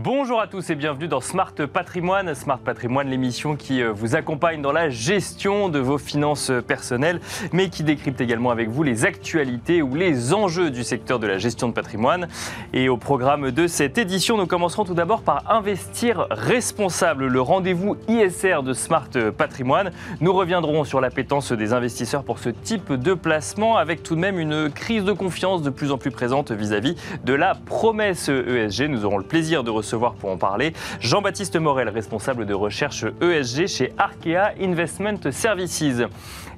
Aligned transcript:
Bonjour 0.00 0.40
à 0.40 0.46
tous 0.46 0.70
et 0.70 0.76
bienvenue 0.76 1.08
dans 1.08 1.20
Smart 1.20 1.52
Patrimoine. 1.52 2.32
Smart 2.36 2.60
Patrimoine, 2.60 3.08
l'émission 3.08 3.56
qui 3.56 3.82
euh, 3.82 3.90
vous 3.90 4.14
accompagne 4.14 4.62
dans 4.62 4.70
la 4.70 4.90
gestion 4.90 5.68
de 5.68 5.80
vos 5.80 5.98
finances 5.98 6.52
personnelles, 6.68 7.20
mais 7.52 7.68
qui 7.68 7.82
décrypte 7.82 8.20
également 8.20 8.52
avec 8.52 8.68
vous 8.68 8.84
les 8.84 9.04
actualités 9.04 9.82
ou 9.82 9.96
les 9.96 10.32
enjeux 10.32 10.70
du 10.70 10.84
secteur 10.84 11.18
de 11.18 11.26
la 11.26 11.38
gestion 11.38 11.66
de 11.66 11.72
patrimoine. 11.72 12.28
Et 12.72 12.88
au 12.88 12.96
programme 12.96 13.50
de 13.50 13.66
cette 13.66 13.98
édition, 13.98 14.36
nous 14.36 14.46
commencerons 14.46 14.84
tout 14.84 14.94
d'abord 14.94 15.22
par 15.22 15.42
Investir 15.50 16.28
responsable, 16.30 17.26
le 17.26 17.40
rendez-vous 17.40 17.96
ISR 18.06 18.62
de 18.62 18.74
Smart 18.74 19.10
Patrimoine. 19.36 19.90
Nous 20.20 20.32
reviendrons 20.32 20.84
sur 20.84 21.00
l'appétence 21.00 21.50
des 21.50 21.72
investisseurs 21.72 22.22
pour 22.22 22.38
ce 22.38 22.50
type 22.50 22.92
de 22.92 23.14
placement, 23.14 23.76
avec 23.76 24.04
tout 24.04 24.14
de 24.14 24.20
même 24.20 24.38
une 24.38 24.70
crise 24.70 25.02
de 25.02 25.12
confiance 25.12 25.62
de 25.62 25.70
plus 25.70 25.90
en 25.90 25.98
plus 25.98 26.12
présente 26.12 26.52
vis-à-vis 26.52 26.94
de 27.24 27.32
la 27.34 27.56
promesse 27.56 28.28
ESG. 28.28 28.82
Nous 28.88 29.04
aurons 29.04 29.18
le 29.18 29.24
plaisir 29.24 29.64
de 29.64 29.70
recevoir 29.70 29.88
pour 29.98 30.30
en 30.30 30.36
parler 30.36 30.72
Jean-Baptiste 31.00 31.56
Morel, 31.56 31.88
responsable 31.88 32.46
de 32.46 32.54
recherche 32.54 33.04
ESG 33.20 33.66
chez 33.66 33.92
Arkea 33.98 34.52
Investment 34.60 35.30
Services. 35.30 36.02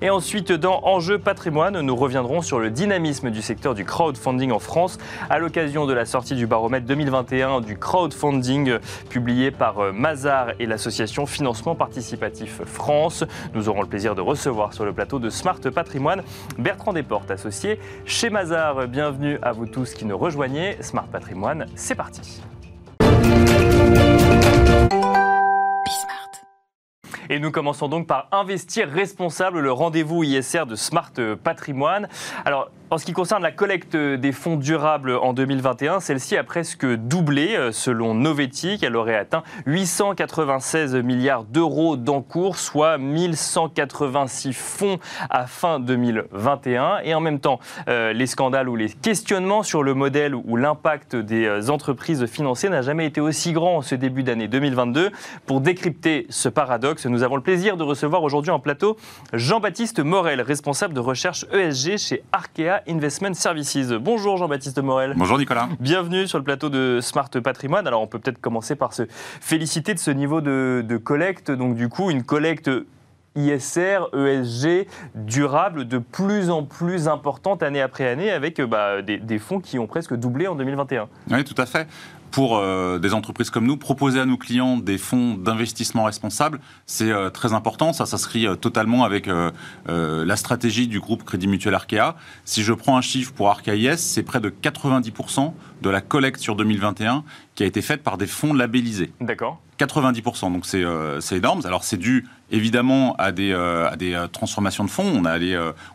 Et 0.03 0.09
ensuite, 0.09 0.51
dans 0.51 0.81
Enjeu 0.85 1.19
patrimoine, 1.19 1.81
nous 1.81 1.95
reviendrons 1.95 2.41
sur 2.41 2.59
le 2.59 2.71
dynamisme 2.71 3.31
du 3.31 3.43
secteur 3.43 3.75
du 3.75 3.85
crowdfunding 3.85 4.51
en 4.51 4.59
France 4.59 4.97
à 5.29 5.39
l'occasion 5.39 5.85
de 5.85 5.93
la 5.93 6.07
sortie 6.07 6.35
du 6.35 6.47
baromètre 6.47 6.87
2021 6.87 7.61
du 7.61 7.77
crowdfunding 7.77 8.79
publié 9.11 9.51
par 9.51 9.79
euh, 9.79 9.93
Mazar 9.93 10.53
et 10.59 10.65
l'association 10.65 11.27
Financement 11.27 11.75
Participatif 11.75 12.63
France. 12.65 13.25
Nous 13.55 13.69
aurons 13.69 13.83
le 13.83 13.89
plaisir 13.89 14.15
de 14.15 14.23
recevoir 14.23 14.73
sur 14.73 14.87
le 14.87 14.93
plateau 14.93 15.19
de 15.19 15.29
Smart 15.29 15.61
Patrimoine 15.61 16.23
Bertrand 16.59 16.95
Desportes, 16.95 17.31
associé 17.31 17.79
chez 18.07 18.31
Mazar. 18.31 18.89
Bienvenue 18.89 19.39
à 19.43 19.53
vous 19.53 19.67
tous 19.67 19.93
qui 19.93 20.07
nous 20.07 20.17
rejoignez. 20.17 20.77
Smart 20.81 21.07
Patrimoine, 21.07 21.67
c'est 21.75 21.95
parti. 21.95 22.41
Et 27.33 27.39
nous 27.39 27.53
commençons 27.53 27.87
donc 27.87 28.09
par 28.09 28.27
Investir 28.33 28.89
responsable, 28.91 29.61
le 29.61 29.71
rendez-vous 29.71 30.25
ISR 30.25 30.67
de 30.67 30.75
Smart 30.75 31.13
Patrimoine. 31.45 32.09
Alors, 32.45 32.73
en 32.93 32.99
ce 32.99 33.05
qui 33.05 33.13
concerne 33.13 33.43
la 33.43 33.53
collecte 33.53 33.97
des 33.97 34.33
fonds 34.33 34.57
durables 34.57 35.13
en 35.13 35.33
2021, 35.33 36.01
celle-ci 36.01 36.37
a 36.37 36.43
presque 36.43 36.85
doublé 36.85 37.55
euh, 37.55 37.71
selon 37.71 38.15
Novetic. 38.15 38.83
Elle 38.83 38.97
aurait 38.97 39.15
atteint 39.15 39.45
896 39.67 40.97
milliards 40.97 41.45
d'euros 41.45 41.97
d'encours, 41.97 42.59
soit 42.59 42.99
1186 42.99 44.53
fonds 44.53 44.99
à 45.31 45.47
fin 45.47 45.79
2021. 45.79 46.99
Et 47.05 47.15
en 47.15 47.21
même 47.21 47.39
temps, 47.39 47.61
euh, 47.89 48.13
les 48.13 48.27
scandales 48.27 48.69
ou 48.69 48.75
les 48.75 48.89
questionnements 48.89 49.63
sur 49.63 49.85
le 49.85 49.95
modèle 49.95 50.35
ou 50.35 50.57
l'impact 50.57 51.15
des 51.15 51.47
euh, 51.47 51.71
entreprises 51.71 52.27
financières 52.27 52.73
n'a 52.73 52.83
jamais 52.83 53.07
été 53.07 53.21
aussi 53.21 53.53
grand 53.53 53.77
en 53.77 53.83
ce 53.83 53.95
début 53.95 54.25
d'année 54.25 54.49
2022. 54.49 55.11
Pour 55.47 55.61
décrypter 55.61 56.27
ce 56.29 56.49
paradoxe, 56.49 57.07
nous 57.07 57.23
avons 57.23 57.37
le 57.37 57.43
plaisir 57.43 57.77
de 57.77 57.85
recevoir 57.85 58.25
aujourd'hui 58.25 58.51
en 58.51 58.59
plateau 58.59 58.97
Jean-Baptiste 59.33 60.01
Morel, 60.01 60.41
responsable 60.41 60.93
de 60.93 61.01
recherche 61.01 61.47
ESG 61.53 61.97
chez 61.97 62.25
Arkea 62.33 62.80
Investment 62.89 63.35
Services. 63.35 63.93
Bonjour 63.93 64.37
Jean-Baptiste 64.37 64.79
Morel. 64.79 65.15
Bonjour 65.17 65.39
Nicolas. 65.39 65.69
Bienvenue 65.81 66.27
sur 66.27 66.39
le 66.39 66.45
plateau 66.45 66.69
de 66.69 67.01
Smart 67.01 67.31
Patrimoine. 67.31 67.87
Alors 67.87 68.03
on 68.03 68.07
peut 68.07 68.19
peut-être 68.19 68.41
commencer 68.41 68.77
par 68.77 68.93
se 68.93 69.05
féliciter 69.09 69.95
de 69.95 69.99
ce 69.99 70.11
niveau 70.11 70.41
de, 70.41 71.01
collecte. 71.03 71.51
Donc 71.51 71.77
du 71.77 71.89
coup, 71.89 72.11
une 72.11 72.23
collecte 72.23 72.71
ISR, 73.37 74.01
ESG, 74.13 74.87
durable, 75.15 75.87
de 75.87 75.99
plus 75.99 76.51
en 76.51 76.65
plus 76.65 77.09
importante 77.09 77.63
année 77.63 77.81
après 77.81 78.09
année, 78.09 78.31
avec 78.31 78.61
bah, 78.61 79.03
des, 79.03 79.19
des, 79.19 79.39
fonds 79.39 79.61
qui 79.61 79.79
ont 79.79 79.87
presque 79.87 80.15
doublé 80.15 80.49
en 80.49 80.55
2021. 80.57 81.09
Oui, 81.31 81.45
tout 81.45 81.55
à 81.57 81.67
fait 81.67 81.87
pour 82.31 82.59
euh, 82.59 82.99
des 82.99 83.15
entreprises 83.15 83.51
comme 83.51 83.67
nous, 83.67 83.77
proposer 83.77 84.21
à 84.21 84.27
nos 84.27 84.37
clients 84.37 84.77
des 84.77 84.99
fonds 84.99 85.35
d'investissement 85.35 86.05
responsables, 86.05 86.61
c'est 86.87 87.11
euh, 87.11 87.31
très 87.31 87.53
important. 87.53 87.93
Ça 87.93 88.07
s'inscrit 88.07 88.47
euh, 88.47 88.55
totalement 88.55 89.05
avec 89.05 89.29
la 89.87 90.37
stratégie 90.37 90.89
du 90.89 91.01
groupe 91.01 91.25
Crédit 91.25 91.49
Mutuel 91.49 91.75
Arkea. 91.75 92.17
Si 92.45 92.63
je 92.63 92.73
prends 92.73 92.97
un 92.97 93.01
chiffre 93.01 93.33
pour 93.33 93.49
Arkea 93.49 93.75
IS, 93.75 93.99
c'est 93.99 94.23
près 94.23 94.41
de 94.41 94.51
90% 94.51 95.53
de 95.83 95.91
la 95.91 96.01
collecte 96.01 96.41
sur 96.41 96.57
2021 96.57 97.25
qui 97.55 97.63
a 97.63 97.67
été 97.67 97.83
faite 97.83 98.03
par 98.03 98.19
des 98.19 98.27
fonds 98.27 98.55
labellisés. 98.55 99.13
D'accord. 99.21 99.61
90%, 99.79 100.53
donc 100.53 100.67
c'est 100.67 101.37
énorme. 101.37 101.63
Alors 101.65 101.85
c'est 101.85 101.97
dû 101.97 102.27
évidemment 102.51 103.17
à 103.17 103.33
des, 103.33 103.53
à 103.55 103.97
des 103.97 104.27
transformations 104.31 104.85
de 104.85 104.91
fonds. 104.91 105.11
On, 105.15 105.25
a 105.25 105.39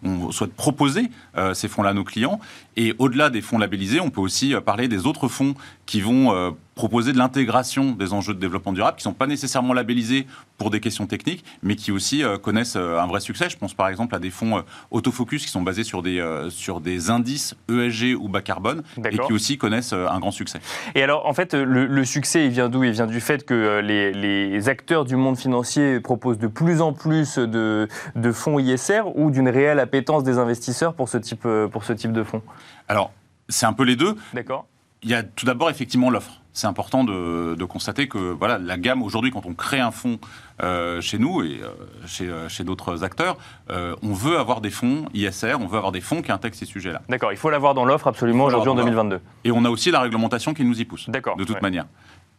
on 0.03 0.31
souhaite 0.31 0.53
proposer 0.53 1.11
ces 1.53 1.67
fonds-là 1.67 1.89
à 1.89 1.93
nos 1.93 2.03
clients. 2.03 2.39
Et 2.77 2.93
au-delà 2.99 3.29
des 3.29 3.41
fonds 3.41 3.57
labellisés, 3.57 3.99
on 3.99 4.09
peut 4.09 4.21
aussi 4.21 4.53
parler 4.65 4.87
des 4.87 5.05
autres 5.05 5.27
fonds 5.27 5.55
qui 5.85 6.01
vont 6.01 6.33
euh, 6.33 6.51
proposer 6.73 7.13
de 7.13 7.17
l'intégration 7.17 7.91
des 7.91 8.11
enjeux 8.11 8.33
de 8.33 8.39
développement 8.39 8.73
durable 8.73 8.97
qui 8.97 9.07
ne 9.07 9.11
sont 9.11 9.17
pas 9.17 9.27
nécessairement 9.27 9.73
labellisés 9.73 10.25
pour 10.57 10.71
des 10.71 10.79
questions 10.79 11.05
techniques, 11.05 11.45
mais 11.61 11.75
qui 11.75 11.91
aussi 11.91 12.23
euh, 12.23 12.37
connaissent 12.37 12.75
euh, 12.75 12.99
un 12.99 13.07
vrai 13.07 13.19
succès. 13.19 13.49
Je 13.49 13.57
pense 13.57 13.73
par 13.73 13.87
exemple 13.87 14.15
à 14.15 14.19
des 14.19 14.31
fonds 14.31 14.63
autofocus 14.91 15.45
qui 15.45 15.51
sont 15.51 15.61
basés 15.61 15.83
sur 15.83 16.01
des, 16.01 16.23
sur 16.49 16.81
des 16.81 17.09
indices 17.09 17.55
ESG 17.69 18.15
ou 18.19 18.27
bas 18.27 18.41
carbone 18.41 18.83
et 19.09 19.17
qui 19.17 19.33
aussi 19.33 19.57
connaissent 19.57 19.93
un 19.93 20.19
grand 20.19 20.31
succès. 20.31 20.59
Et 20.95 21.03
alors 21.03 21.25
en 21.25 21.33
fait, 21.33 21.53
le, 21.53 22.05
succès, 22.05 22.45
il 22.45 22.51
vient 22.51 22.69
d'où? 22.69 22.83
Il 22.83 22.91
vient 22.91 23.07
du 23.07 23.21
fait 23.21 23.45
que 23.45 23.79
les, 23.79 24.11
les, 24.11 24.69
acteurs 24.69 25.05
du 25.05 25.15
monde 25.15 25.37
financier 25.37 25.99
proposent 25.99 26.39
de 26.39 26.47
plus 26.47 26.81
en 26.81 26.93
plus 26.93 27.37
de, 27.37 27.87
de 28.15 28.31
fonds 28.31 28.57
ISR 28.59 29.03
ou 29.15 29.29
d'une 29.29 29.49
réelle 29.49 29.79
appétence 29.79 30.23
des 30.23 30.37
investisseurs 30.37 30.93
pour 30.93 31.09
ce 31.09 31.17
type, 31.17 31.47
pour 31.71 31.83
ce 31.83 31.93
type 31.93 32.11
de 32.11 32.23
fonds? 32.23 32.41
Alors, 32.87 33.11
c'est 33.49 33.65
un 33.65 33.73
peu 33.73 33.83
les 33.83 33.95
deux. 33.95 34.15
D'accord 34.33 34.67
il 35.05 35.11
y 35.11 35.13
a 35.13 35.23
tout 35.23 35.45
d'abord 35.45 35.69
effectivement 35.69 36.09
l'offre. 36.09 36.41
C'est 36.51 36.67
important 36.67 37.03
de, 37.03 37.63
constater 37.65 38.07
que 38.07 38.17
voilà, 38.17 38.57
la 38.57 38.77
gamme 38.77 39.03
aujourd'hui, 39.03 39.29
quand 39.29 39.45
on 39.45 39.53
crée 39.53 39.79
un 39.79 39.91
fonds 39.91 40.19
euh, 40.63 41.01
chez 41.01 41.19
nous 41.19 41.43
et 41.43 41.59
euh, 41.61 41.69
chez, 42.07 42.27
euh, 42.27 42.47
chez 42.49 42.63
d'autres 42.63 43.03
acteurs, 43.03 43.37
on 43.69 44.13
veut 44.13 44.39
avoir 44.39 44.61
des 44.61 44.69
fonds 44.69 45.05
ISR, 45.13 45.55
on 45.59 45.67
veut 45.67 45.77
avoir 45.77 45.91
des 45.91 46.01
fonds 46.01 46.21
qui 46.21 46.31
intègrent 46.31 46.55
ces 46.55 46.65
sujets-là. 46.65 47.01
D'accord, 47.09 47.31
il 47.31 47.37
faut 47.37 47.49
l'avoir 47.49 47.73
dans 47.73 47.85
l'offre 47.85 48.07
absolument 48.07 48.45
aujourd'hui 48.45 48.69
en 48.69 48.75
2022. 48.75 49.19
Et 49.43 49.51
on 49.51 49.63
a 49.65 49.69
aussi 49.69 49.91
la 49.91 49.99
réglementation 49.99 50.53
qui 50.53 50.63
nous 50.63 50.79
y 50.79 50.85
pousse. 50.85 51.09
D'accord. 51.09 51.35
De 51.35 51.43
toute 51.43 51.61
manière. 51.61 51.85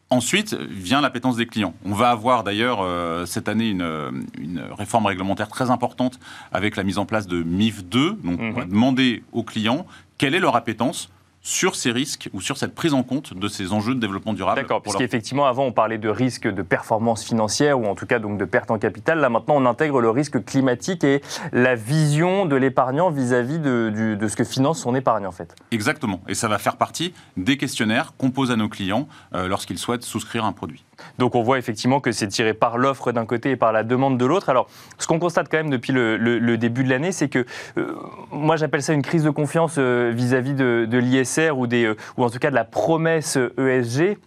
Ensuite 0.08 0.54
vient 0.54 1.00
l'appétence 1.00 1.36
des 1.36 1.46
clients. 1.46 1.74
On 1.84 1.92
va 1.92 2.10
avoir 2.10 2.44
d'ailleurs 2.44 2.86
cette 3.26 3.48
année 3.48 3.68
une, 3.68 4.24
une, 4.38 4.62
réforme 4.78 5.06
réglementaire 5.06 5.48
très 5.48 5.70
importante 5.70 6.20
avec 6.52 6.76
la 6.76 6.84
mise 6.84 6.98
en 6.98 7.06
place 7.06 7.26
de 7.26 7.42
MIF 7.42 7.84
2. 7.84 8.12
Donc 8.22 8.40
on 8.40 8.52
va 8.52 8.64
mhm. 8.64 8.70
demander 8.70 9.24
aux 9.32 9.42
clients 9.42 9.84
quelle 10.18 10.34
est 10.34 10.40
leur 10.40 10.56
appétence 10.56 11.10
sur 11.46 11.76
ces 11.76 11.92
risques 11.92 12.28
ou 12.32 12.40
sur 12.40 12.56
cette 12.56 12.74
prise 12.74 12.92
en 12.92 13.04
compte 13.04 13.32
de 13.32 13.46
ces 13.46 13.72
enjeux 13.72 13.94
de 13.94 14.00
développement 14.00 14.32
durable. 14.32 14.60
D'accord, 14.60 14.82
parce 14.82 14.96
qu'effectivement, 14.96 15.46
avant, 15.46 15.64
on 15.64 15.70
parlait 15.70 15.96
de 15.96 16.08
risque 16.08 16.48
de 16.48 16.62
performance 16.62 17.24
financière 17.24 17.78
ou 17.78 17.86
en 17.86 17.94
tout 17.94 18.04
cas 18.04 18.18
donc 18.18 18.36
de 18.36 18.44
perte 18.44 18.72
en 18.72 18.78
capital. 18.78 19.20
Là, 19.20 19.28
maintenant, 19.28 19.54
on 19.56 19.64
intègre 19.64 20.00
le 20.00 20.10
risque 20.10 20.44
climatique 20.44 21.04
et 21.04 21.22
la 21.52 21.76
vision 21.76 22.46
de 22.46 22.56
l'épargnant 22.56 23.10
vis-à-vis 23.10 23.60
de, 23.60 24.16
de, 24.18 24.28
ce 24.28 24.34
que 24.34 24.42
finance 24.42 24.80
son 24.80 24.96
épargne, 24.96 25.24
en 25.24 25.30
fait. 25.30 25.54
Exactement. 25.70 26.20
Et 26.26 26.34
ça 26.34 26.48
va 26.48 26.58
faire 26.58 26.76
partie 26.76 27.14
des 27.36 27.56
questionnaires 27.56 28.14
qu'on 28.18 28.32
pose 28.32 28.50
à 28.50 28.56
nos 28.56 28.68
clients 28.68 29.06
euh, 29.32 29.46
lorsqu'ils 29.46 29.78
souhaitent 29.78 30.02
souscrire 30.02 30.44
un 30.44 30.52
produit. 30.52 30.84
Donc 31.18 31.34
on 31.34 31.42
voit 31.42 31.58
effectivement 31.58 32.00
que 32.00 32.12
c'est 32.12 32.28
tiré 32.28 32.54
par 32.54 32.78
l'offre 32.78 33.12
d'un 33.12 33.26
côté 33.26 33.52
et 33.52 33.56
par 33.56 33.72
la 33.72 33.82
demande 33.82 34.18
de 34.18 34.24
l'autre. 34.24 34.48
Alors 34.48 34.68
ce 34.98 35.06
qu'on 35.06 35.18
constate 35.18 35.48
quand 35.50 35.58
même 35.58 35.70
depuis 35.70 35.92
le, 35.92 36.56
début 36.56 36.84
de 36.84 36.90
l'année, 36.90 37.12
c'est 37.12 37.28
que 37.28 37.44
euh, 37.76 37.94
moi 38.30 38.56
j'appelle 38.56 38.82
ça 38.82 38.92
une 38.92 39.02
crise 39.02 39.24
de 39.24 39.30
confiance 39.30 39.76
euh, 39.78 40.12
vis-à-vis 40.14 40.54
de, 40.54 40.98
l'ISR 40.98 41.52
ou, 41.56 41.66
euh, 41.66 41.94
ou 42.16 42.24
en 42.24 42.30
tout 42.30 42.38
cas 42.38 42.50
de 42.50 42.54
la 42.54 42.64
promesse 42.64 43.38
ESG. 43.58 44.18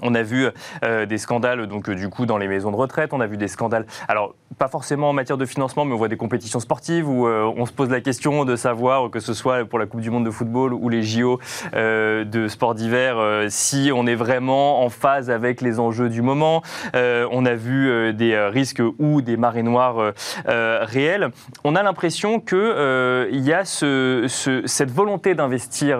On 0.00 0.14
a 0.14 0.22
vu 0.22 0.48
euh, 0.84 1.06
des 1.06 1.18
scandales 1.18 1.66
donc 1.66 1.88
euh, 1.88 1.94
du 1.94 2.08
coup 2.08 2.26
dans 2.26 2.38
les 2.38 2.48
maisons 2.48 2.70
de 2.70 2.76
retraite. 2.76 3.10
On 3.12 3.20
a 3.20 3.26
vu 3.26 3.36
des 3.36 3.48
scandales. 3.48 3.86
Alors 4.08 4.34
pas 4.58 4.68
forcément 4.68 5.10
en 5.10 5.12
matière 5.12 5.38
de 5.38 5.46
financement, 5.46 5.84
mais 5.84 5.94
on 5.94 5.96
voit 5.96 6.08
des 6.08 6.16
compétitions 6.16 6.60
sportives 6.60 7.08
où 7.08 7.26
euh, 7.26 7.50
on 7.56 7.66
se 7.66 7.72
pose 7.72 7.90
la 7.90 8.00
question 8.00 8.44
de 8.44 8.56
savoir 8.56 9.10
que 9.10 9.20
ce 9.20 9.34
soit 9.34 9.64
pour 9.64 9.78
la 9.78 9.86
Coupe 9.86 10.00
du 10.00 10.10
Monde 10.10 10.24
de 10.24 10.30
football 10.30 10.72
ou 10.74 10.88
les 10.88 11.02
JO 11.02 11.38
de 11.72 12.48
sport 12.48 12.74
d'hiver, 12.74 13.16
si 13.48 13.90
on 13.94 14.06
est 14.06 14.14
vraiment 14.14 14.84
en 14.84 14.88
phase 14.88 15.30
avec 15.30 15.60
les 15.60 15.80
enjeux 15.80 16.08
du 16.08 16.22
moment. 16.22 16.62
on 16.94 17.46
a 17.46 17.54
vu 17.54 18.12
des 18.12 18.38
risques 18.38 18.82
ou 18.98 19.22
des 19.22 19.36
marées 19.36 19.62
noires 19.62 20.12
réelles. 20.46 21.30
On 21.64 21.74
a 21.74 21.82
l'impression 21.82 22.40
que 22.40 23.28
il 23.30 23.40
y 23.40 23.52
a 23.52 23.64
ce, 23.64 24.26
cette 24.66 24.90
volonté 24.90 25.34
d'investir 25.34 25.98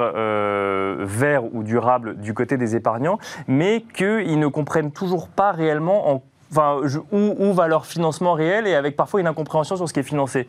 vert 0.98 1.54
ou 1.54 1.62
durable 1.62 2.16
du 2.20 2.34
côté 2.34 2.56
des 2.56 2.76
épargnants, 2.76 3.18
mais 3.46 3.84
qu'ils 3.94 4.38
ne 4.38 4.46
comprennent 4.46 4.92
toujours 4.92 5.28
pas 5.28 5.52
réellement 5.52 6.22
enfin, 6.50 6.80
où, 7.10 7.52
va 7.52 7.68
leur 7.68 7.86
financement 7.86 8.34
réel 8.34 8.66
et 8.66 8.74
avec 8.74 8.96
parfois 8.96 9.20
une 9.20 9.26
incompréhension 9.26 9.76
sur 9.76 9.88
ce 9.88 9.92
qui 9.92 10.00
est 10.00 10.04
financé. 10.04 10.46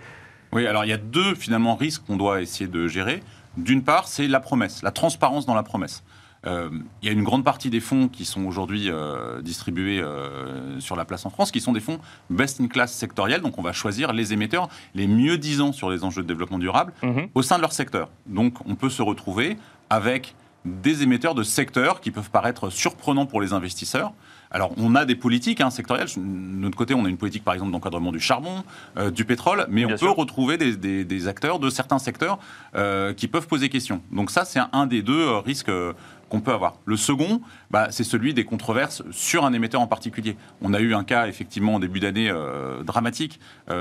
Oui, 0.51 0.67
alors 0.67 0.85
il 0.85 0.89
y 0.89 0.93
a 0.93 0.97
deux 0.97 1.35
finalement 1.35 1.75
risques 1.75 2.03
qu'on 2.05 2.17
doit 2.17 2.41
essayer 2.41 2.69
de 2.69 2.87
gérer. 2.87 3.23
D'une 3.57 3.83
part, 3.83 4.07
c'est 4.07 4.27
la 4.27 4.39
promesse, 4.39 4.83
la 4.83 4.91
transparence 4.91 5.45
dans 5.45 5.55
la 5.55 5.63
promesse. 5.63 6.03
Euh, 6.45 6.69
il 7.01 7.07
y 7.07 7.09
a 7.09 7.13
une 7.13 7.23
grande 7.23 7.45
partie 7.45 7.69
des 7.69 7.79
fonds 7.79 8.09
qui 8.09 8.25
sont 8.25 8.45
aujourd'hui 8.45 8.89
euh, 8.89 9.41
distribués 9.41 10.01
euh, 10.01 10.79
sur 10.79 10.95
la 10.95 11.05
place 11.05 11.25
en 11.25 11.29
France, 11.29 11.51
qui 11.51 11.61
sont 11.61 11.71
des 11.71 11.79
fonds 11.79 11.99
best-in-class 12.29 12.93
sectoriels. 12.93 13.41
Donc, 13.41 13.57
on 13.57 13.61
va 13.61 13.71
choisir 13.71 14.11
les 14.11 14.33
émetteurs 14.33 14.67
les 14.93 15.07
mieux 15.07 15.37
disants 15.37 15.71
sur 15.71 15.89
les 15.89 16.03
enjeux 16.03 16.21
de 16.21 16.27
développement 16.27 16.59
durable 16.59 16.93
mhm. 17.01 17.29
au 17.33 17.41
sein 17.41 17.55
de 17.55 17.61
leur 17.61 17.71
secteur. 17.71 18.09
Donc, 18.25 18.55
on 18.65 18.75
peut 18.75 18.89
se 18.89 19.01
retrouver 19.01 19.57
avec 19.89 20.35
des 20.65 21.03
émetteurs 21.03 21.35
de 21.35 21.43
secteurs 21.43 21.99
qui 21.99 22.11
peuvent 22.11 22.29
paraître 22.29 22.69
surprenants 22.69 23.25
pour 23.25 23.41
les 23.41 23.53
investisseurs. 23.53 24.13
Alors, 24.53 24.71
on 24.77 24.93
a 24.93 25.03
des 25.03 25.15
politiques 25.15 25.61
hein, 25.61 25.71
sectorielles. 25.71 26.07
De 26.15 26.21
notre 26.21 26.77
côté, 26.77 26.93
on 26.93 27.05
a 27.05 27.09
une 27.09 27.17
politique, 27.17 27.43
par 27.43 27.55
exemple, 27.55 27.71
d'encadrement 27.71 28.11
du 28.11 28.19
charbon, 28.19 28.63
euh, 28.97 29.09
du 29.09 29.25
pétrole, 29.25 29.65
mais 29.67 29.83
on 29.83 29.97
peut 29.97 30.09
retrouver 30.09 30.57
des, 30.57 31.27
acteurs 31.27 31.59
de 31.59 31.69
certains 31.69 31.99
secteurs 31.99 32.37
euh, 32.75 33.13
qui 33.13 33.27
peuvent 33.27 33.47
poser 33.47 33.69
question. 33.69 34.01
Donc 34.11 34.29
ça, 34.29 34.45
c'est 34.45 34.59
un, 34.71 34.85
des 34.85 35.01
deux 35.01 35.27
euh, 35.27 35.39
risques 35.39 35.71
qu'on 36.29 36.39
peut 36.39 36.53
avoir. 36.53 36.75
Le 36.85 36.97
second, 36.97 37.41
bah, 37.71 37.87
c'est 37.89 38.03
celui 38.03 38.33
des 38.33 38.45
controverses 38.45 39.01
sur 39.11 39.43
un 39.43 39.53
émetteur 39.53 39.81
en 39.81 39.87
particulier. 39.87 40.37
On 40.61 40.73
a 40.73 40.79
eu 40.79 40.93
un 40.93 41.03
cas, 41.03 41.27
effectivement, 41.27 41.75
en 41.75 41.79
début 41.79 41.99
d'année 41.99 42.31
dramatique 42.83 43.39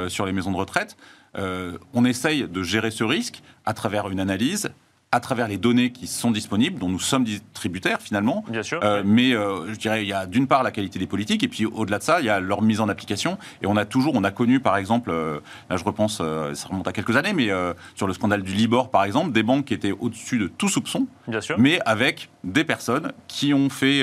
sur 0.09 0.27
les 0.27 0.33
maisons 0.33 0.53
de 0.53 0.57
retraite. 0.57 0.97
on 1.35 2.05
essaye 2.05 2.47
de 2.47 2.63
gérer 2.63 2.91
ce 2.91 3.05
risque 3.05 3.43
à 3.65 3.73
travers 3.73 4.11
une 4.11 4.21
analyse, 4.21 4.71
à 5.13 5.21
travers 5.21 5.47
les 5.47 5.59
données 5.59 5.93
qui 5.93 6.07
sont 6.07 6.31
disponibles, 6.31 6.79
dont 6.79 6.89
nous 6.89 6.99
sommes 6.99 7.25
distributaires 7.25 8.01
finalement. 8.01 8.45
Bien 8.49 8.63
sûr. 8.63 8.81
Euh, 8.83 9.03
mais 9.05 9.35
euh, 9.35 9.73
je 9.73 9.79
dirais, 9.79 10.03
il 10.03 10.09
y 10.09 10.13
a 10.15 10.25
d'une 10.25 10.47
part 10.47 10.63
la 10.63 10.71
qualité 10.71 10.99
des 10.99 11.07
politiques, 11.07 11.45
et 11.45 11.49
puis 11.49 11.67
au-delà 11.67 11.99
de 11.99 12.03
ça, 12.03 12.21
il 12.21 12.27
y 12.27 12.31
a 12.31 12.41
leur 12.41 12.63
mise 12.63 12.81
en 12.81 12.89
application. 12.89 13.37
Et 13.63 13.67
on 13.67 13.77
a 13.77 13.85
toujours, 13.85 14.15
on 14.17 14.25
a 14.25 14.31
connu 14.31 14.59
par 14.59 14.79
exemple, 14.79 15.11
euh, 15.11 15.41
là 15.69 15.77
je 15.77 15.85
repense, 15.85 16.23
ça 16.55 16.69
remonte 16.69 16.89
à 16.89 16.93
quelques 16.93 17.15
années, 17.17 17.35
mais 17.35 17.51
sur 17.95 18.07
le 18.07 18.15
scandale 18.15 18.43
du 18.43 18.53
Libor 18.53 18.91
par 18.91 19.05
exemple, 19.05 19.33
des 19.33 19.43
banques 19.43 19.67
qui 19.67 19.75
étaient 19.75 19.93
au-dessus 19.93 20.39
de 20.39 20.47
tout 20.47 20.69
soupçon, 20.69 21.07
Bien 21.29 21.43
sûr. 21.43 21.57
mais 21.59 21.79
avec 21.85 22.31
des 22.43 22.65
personnes 22.65 23.13
qui 23.29 23.53
ont 23.53 23.69
fait 23.69 24.03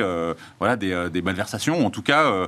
voilà, 0.60 0.76
des, 0.76 1.10
des, 1.12 1.22
malversations, 1.24 1.82
ou 1.82 1.86
en 1.86 1.90
tout 1.90 2.04
cas 2.04 2.48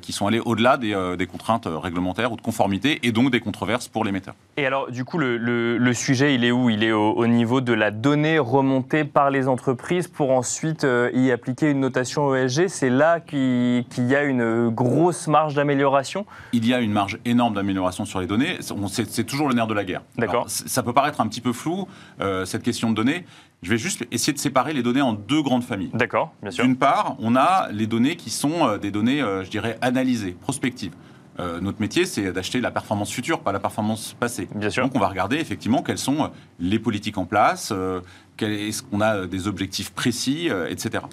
qui 0.00 0.12
sont 0.12 0.28
allées 0.28 0.40
au-delà 0.40 0.76
des, 0.76 1.14
des, 1.18 1.26
contraintes 1.26 1.66
réglementaires 1.66 2.30
ou 2.30 2.36
de 2.36 2.40
conformité, 2.40 3.00
et 3.02 3.10
donc 3.10 3.32
des 3.32 3.40
controverses 3.40 3.88
pour 3.88 4.04
l'émetteur. 4.04 4.34
Et 4.56 4.66
alors, 4.66 4.90
du 4.90 5.04
coup, 5.04 5.18
le, 5.18 5.36
le, 5.36 5.94
sujet, 5.94 6.34
il 6.34 6.44
est 6.44 6.52
où? 6.52 6.70
Il 6.70 6.84
est 6.84 6.92
au, 6.92 7.12
au 7.12 7.26
niveau 7.26 7.60
de 7.60 7.72
la 7.72 7.90
données 8.00 8.38
remontées 8.38 9.04
par 9.04 9.30
les 9.30 9.48
entreprises 9.48 10.08
pour 10.08 10.30
ensuite 10.30 10.84
euh, 10.84 11.10
y 11.14 11.30
appliquer 11.30 11.70
une 11.70 11.80
notation 11.80 12.34
ESG. 12.34 12.68
C'est 12.68 12.90
là 12.90 13.20
qu'il 13.20 13.84
y 13.98 14.14
a 14.14 14.24
une 14.24 14.68
grosse 14.68 15.26
marge 15.26 15.54
d'amélioration 15.54 16.26
Il 16.52 16.66
y 16.66 16.74
a 16.74 16.80
une 16.80 16.92
marge 16.92 17.18
énorme 17.24 17.54
d'amélioration 17.54 18.04
sur 18.04 18.20
les 18.20 18.26
données. 18.26 18.58
C'est 18.88 19.24
toujours 19.24 19.48
le 19.48 19.54
nerf 19.54 19.66
de 19.66 19.74
la 19.74 19.84
guerre. 19.84 20.02
D'accord. 20.16 20.44
Ça 20.48 20.82
peut 20.82 20.92
paraître 20.92 21.20
un 21.20 21.26
petit 21.26 21.40
peu 21.40 21.52
flou, 21.52 21.88
euh, 22.20 22.44
cette 22.44 22.62
question 22.62 22.90
de 22.90 22.94
données. 22.94 23.24
Je 23.62 23.70
vais 23.70 23.78
juste 23.78 24.06
essayer 24.12 24.32
de 24.32 24.38
séparer 24.38 24.74
les 24.74 24.82
données 24.82 25.00
en 25.00 25.14
deux 25.14 25.42
grandes 25.42 25.64
familles. 25.64 25.90
D'accord, 25.94 26.32
bien 26.42 26.50
sûr. 26.50 26.64
D'une 26.64 26.76
part, 26.76 27.16
on 27.18 27.34
a 27.36 27.68
les 27.72 27.86
données 27.86 28.16
qui 28.16 28.30
sont 28.30 28.68
euh, 28.68 28.78
des 28.78 28.90
données, 28.90 29.20
je 29.42 29.50
dirais, 29.50 29.78
analysées, 29.80 30.36
prospectives. 30.40 30.92
Euh, 31.38 31.60
notre 31.60 31.80
métier, 31.80 32.06
c'est 32.06 32.32
d'acheter 32.32 32.60
la 32.60 32.70
performance 32.70 33.10
future, 33.10 33.40
pas 33.40 33.52
la 33.52 33.60
performance 33.60 34.14
passée. 34.18 34.48
Bien 34.54 34.70
sûr. 34.70 34.84
Donc, 34.84 34.94
on 34.94 34.98
va 34.98 35.08
regarder 35.08 35.36
effectivement 35.36 35.82
quelles 35.82 35.98
sont 35.98 36.30
les 36.58 36.78
politiques 36.78 37.18
en 37.18 37.26
place, 37.26 37.72
euh, 37.72 38.00
est-ce 38.40 38.82
qu'on 38.82 39.00
a 39.00 39.26
des 39.26 39.48
objectifs 39.48 39.90
précis, 39.90 40.48
euh, 40.50 40.68
etc. 40.68 41.04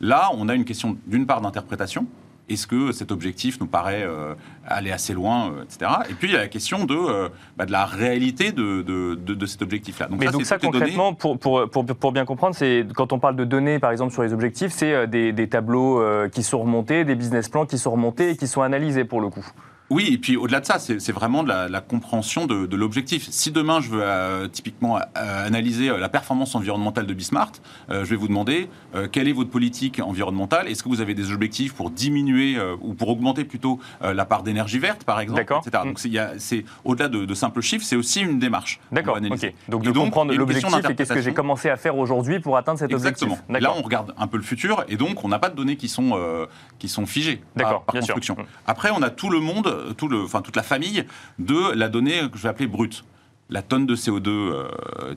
Là, 0.00 0.30
on 0.34 0.48
a 0.48 0.54
une 0.54 0.64
question 0.64 0.96
d'une 1.06 1.26
part 1.26 1.40
d'interprétation. 1.40 2.06
Est-ce 2.48 2.66
que 2.66 2.92
cet 2.92 3.10
objectif 3.10 3.58
nous 3.60 3.66
paraît 3.66 4.06
aller 4.66 4.90
assez 4.90 5.14
loin, 5.14 5.54
etc. 5.62 5.90
Et 6.10 6.14
puis 6.14 6.28
il 6.28 6.34
y 6.34 6.36
a 6.36 6.40
la 6.40 6.48
question 6.48 6.84
de, 6.84 7.30
bah, 7.56 7.64
de 7.66 7.72
la 7.72 7.86
réalité 7.86 8.52
de, 8.52 8.82
de, 8.82 9.46
cet 9.46 9.62
objectif-là. 9.62 10.08
Donc, 10.08 10.20
Mais 10.20 10.26
ça, 10.26 10.32
donc 10.32 10.44
ça 10.44 10.58
concrètement, 10.58 11.14
pour, 11.14 11.38
pour, 11.38 11.68
pour, 11.70 11.84
pour, 11.86 12.12
bien 12.12 12.24
comprendre, 12.24 12.54
c'est 12.54 12.86
quand 12.94 13.12
on 13.12 13.18
parle 13.18 13.36
de 13.36 13.44
données, 13.44 13.78
par 13.78 13.92
exemple, 13.92 14.12
sur 14.12 14.22
les 14.22 14.32
objectifs, 14.32 14.72
c'est 14.72 15.06
des, 15.06 15.32
des, 15.32 15.48
tableaux 15.48 16.02
qui 16.30 16.42
sont 16.42 16.60
remontés, 16.60 17.04
des 17.04 17.14
business 17.14 17.48
plans 17.48 17.66
qui 17.66 17.78
sont 17.78 17.92
remontés 17.92 18.30
et 18.30 18.36
qui 18.36 18.46
sont 18.46 18.62
analysés 18.62 19.04
pour 19.04 19.20
le 19.20 19.30
coup. 19.30 19.46
Oui, 19.94 20.08
et 20.12 20.18
puis 20.18 20.36
au-delà 20.36 20.58
de 20.58 20.66
ça, 20.66 20.80
c'est 20.80 21.12
vraiment 21.12 21.44
de 21.44 21.48
la, 21.48 21.80
compréhension 21.80 22.46
de, 22.46 22.74
l'objectif. 22.74 23.28
Si 23.30 23.52
demain 23.52 23.80
je 23.80 23.90
veux 23.90 24.02
euh, 24.02 24.48
typiquement 24.48 24.98
euh, 24.98 25.46
analyser 25.46 25.88
euh, 25.88 25.98
la 25.98 26.08
performance 26.08 26.56
environnementale 26.56 27.06
de 27.06 27.14
Bismart, 27.14 27.52
je 27.88 28.02
vais 28.02 28.16
vous 28.16 28.26
demander 28.26 28.68
quelle 29.12 29.28
est 29.28 29.32
votre 29.32 29.50
politique 29.50 30.00
environnementale? 30.00 30.66
Est-ce 30.66 30.82
que 30.82 30.88
vous 30.88 31.00
avez 31.00 31.14
des 31.14 31.30
objectifs 31.30 31.74
pour 31.74 31.90
diminuer 31.90 32.56
ou 32.80 32.94
pour 32.94 33.08
augmenter 33.08 33.44
plutôt 33.44 33.78
la 34.00 34.24
part 34.24 34.42
d'énergie 34.42 34.80
verte, 34.80 35.04
par 35.04 35.20
exemple, 35.20 35.42
etc. 35.42 35.84
Donc 35.84 36.00
c'est 36.38 36.64
au-delà 36.84 37.08
de, 37.08 37.34
simples 37.34 37.60
chiffres, 37.60 37.84
c'est 37.84 37.94
aussi 37.94 38.20
une 38.20 38.40
démarche. 38.40 38.80
D'accord. 38.90 39.18
Donc 39.68 39.84
de 39.84 39.90
comprendre 39.92 40.34
l'objectif 40.34 40.90
et 40.90 40.94
qu'est-ce 40.96 41.12
que 41.12 41.22
j'ai 41.22 41.34
commencé 41.34 41.70
à 41.70 41.76
faire 41.76 41.96
aujourd'hui 41.96 42.40
pour 42.40 42.56
atteindre 42.56 42.80
cet 42.80 42.90
Exactement. 42.90 43.38
objectif. 43.48 43.62
Là, 43.62 43.72
on 43.76 43.82
regarde 43.82 44.12
un 44.18 44.26
peu 44.26 44.38
le 44.38 44.42
futur 44.42 44.84
et 44.88 44.96
donc 44.96 45.24
on 45.24 45.28
n'a 45.28 45.38
pas 45.38 45.50
de 45.50 45.56
données 45.56 45.76
qui 45.76 45.88
sont 45.88 46.18
qui 46.80 46.88
sont 46.88 47.06
figées 47.06 47.40
par, 47.54 47.82
par 47.82 47.94
construction. 47.94 48.36
Après, 48.66 48.90
on 48.90 49.02
a 49.02 49.10
tout 49.10 49.30
le 49.30 49.38
monde 49.38 49.83
tout 49.96 50.08
le, 50.08 50.22
enfin, 50.22 50.40
toute 50.42 50.56
la 50.56 50.62
famille 50.62 51.04
de 51.38 51.72
la 51.74 51.88
donnée 51.88 52.20
que 52.30 52.38
je 52.38 52.42
vais 52.42 52.48
appeler 52.48 52.66
brute 52.66 53.04
la 53.50 53.62
tonne 53.62 53.86
de 53.86 53.94
CO2 53.94 54.28
euh, 54.28 54.68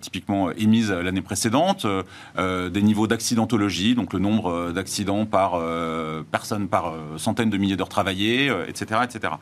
typiquement 0.02 0.52
émise 0.52 0.92
l'année 0.92 1.22
précédente, 1.22 1.86
euh, 2.38 2.70
des 2.70 2.82
niveaux 2.82 3.08
d'accidentologie, 3.08 3.96
donc 3.96 4.14
le 4.14 4.20
nombre 4.20 4.72
d'accidents 4.72 5.26
par 5.26 5.62
personne 6.32 6.68
par 6.68 6.94
centaines 7.18 7.50
de 7.50 7.58
milliers 7.58 7.76
d'heures 7.76 7.90
travaillées, 7.90 8.52
etc. 8.68 9.02
etc. 9.04 9.34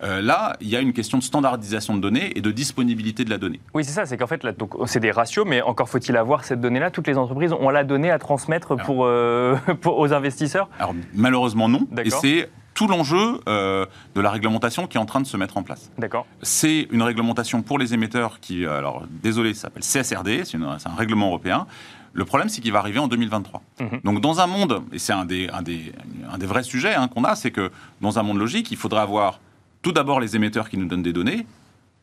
là, 0.00 0.56
il 0.60 0.68
y 0.68 0.76
a 0.76 0.80
une 0.80 0.92
question 0.92 1.18
de 1.18 1.22
standardisation 1.22 1.94
de 1.94 2.00
données 2.00 2.36
et 2.36 2.40
de 2.40 2.50
disponibilité 2.50 3.24
de 3.24 3.30
la 3.30 3.38
donnée. 3.38 3.60
Oui, 3.72 3.84
c'est 3.84 3.92
ça, 3.92 4.04
c'est 4.04 4.16
qu'en 4.16 4.26
fait, 4.26 4.42
c'est 4.86 5.00
des 5.00 5.10
ratios, 5.10 5.46
mais 5.46 5.62
encore 5.62 5.88
faut-il 5.88 6.16
avoir 6.16 6.44
cette 6.44 6.60
donnée-là. 6.60 6.90
Toutes 6.90 7.06
les 7.06 7.16
entreprises 7.16 7.52
ont 7.52 7.70
la 7.70 7.84
donnée 7.84 8.10
à 8.10 8.18
transmettre 8.18 8.76
pour, 8.76 9.08
pour, 9.80 9.98
aux 9.98 10.12
investisseurs 10.12 10.68
Alors, 10.78 10.94
malheureusement, 11.14 11.68
non. 11.68 11.86
Et 12.04 12.10
c'est 12.10 12.50
tout 12.74 12.88
l'enjeu 12.88 13.40
euh, 13.48 13.86
de 14.14 14.20
la 14.20 14.30
réglementation 14.30 14.86
qui 14.86 14.98
est 14.98 15.00
en 15.00 15.06
train 15.06 15.20
de 15.20 15.26
se 15.26 15.36
mettre 15.36 15.56
en 15.56 15.62
place. 15.62 15.90
D'accord. 15.96 16.26
C'est 16.42 16.88
une 16.90 17.02
réglementation 17.02 17.62
pour 17.62 17.78
les 17.78 17.94
émetteurs 17.94 18.40
qui, 18.40 18.66
alors 18.66 19.04
désolé, 19.08 19.54
ça 19.54 19.62
s'appelle 19.62 19.82
CSRD, 19.82 20.44
c'est 20.44 20.58
un 20.58 20.94
règlement 20.96 21.28
européen. 21.28 21.66
Le 22.12 22.24
problème, 22.24 22.48
c'est 22.48 22.60
qu'il 22.60 22.72
va 22.72 22.78
arriver 22.78 23.00
en 23.00 23.08
2023. 23.08 23.62
Mhm. 23.80 24.00
Donc, 24.04 24.20
dans 24.20 24.40
un 24.40 24.46
monde, 24.46 24.82
et 24.92 24.98
c'est 24.98 25.12
un 25.12 25.24
des, 25.24 25.48
un, 25.48 25.62
des, 25.62 25.92
un 26.32 26.38
des, 26.38 26.46
vrais 26.46 26.62
sujets 26.62 26.94
hein, 26.94 27.08
qu'on 27.08 27.24
a, 27.24 27.34
c'est 27.34 27.50
que 27.50 27.72
dans 28.00 28.18
un 28.18 28.22
monde 28.22 28.38
logique, 28.38 28.70
il 28.70 28.76
faudra 28.76 29.02
avoir 29.02 29.40
tout 29.82 29.92
d'abord 29.92 30.20
les 30.20 30.36
émetteurs 30.36 30.68
qui 30.68 30.78
nous 30.78 30.86
donnent 30.86 31.02
des 31.02 31.12
données, 31.12 31.44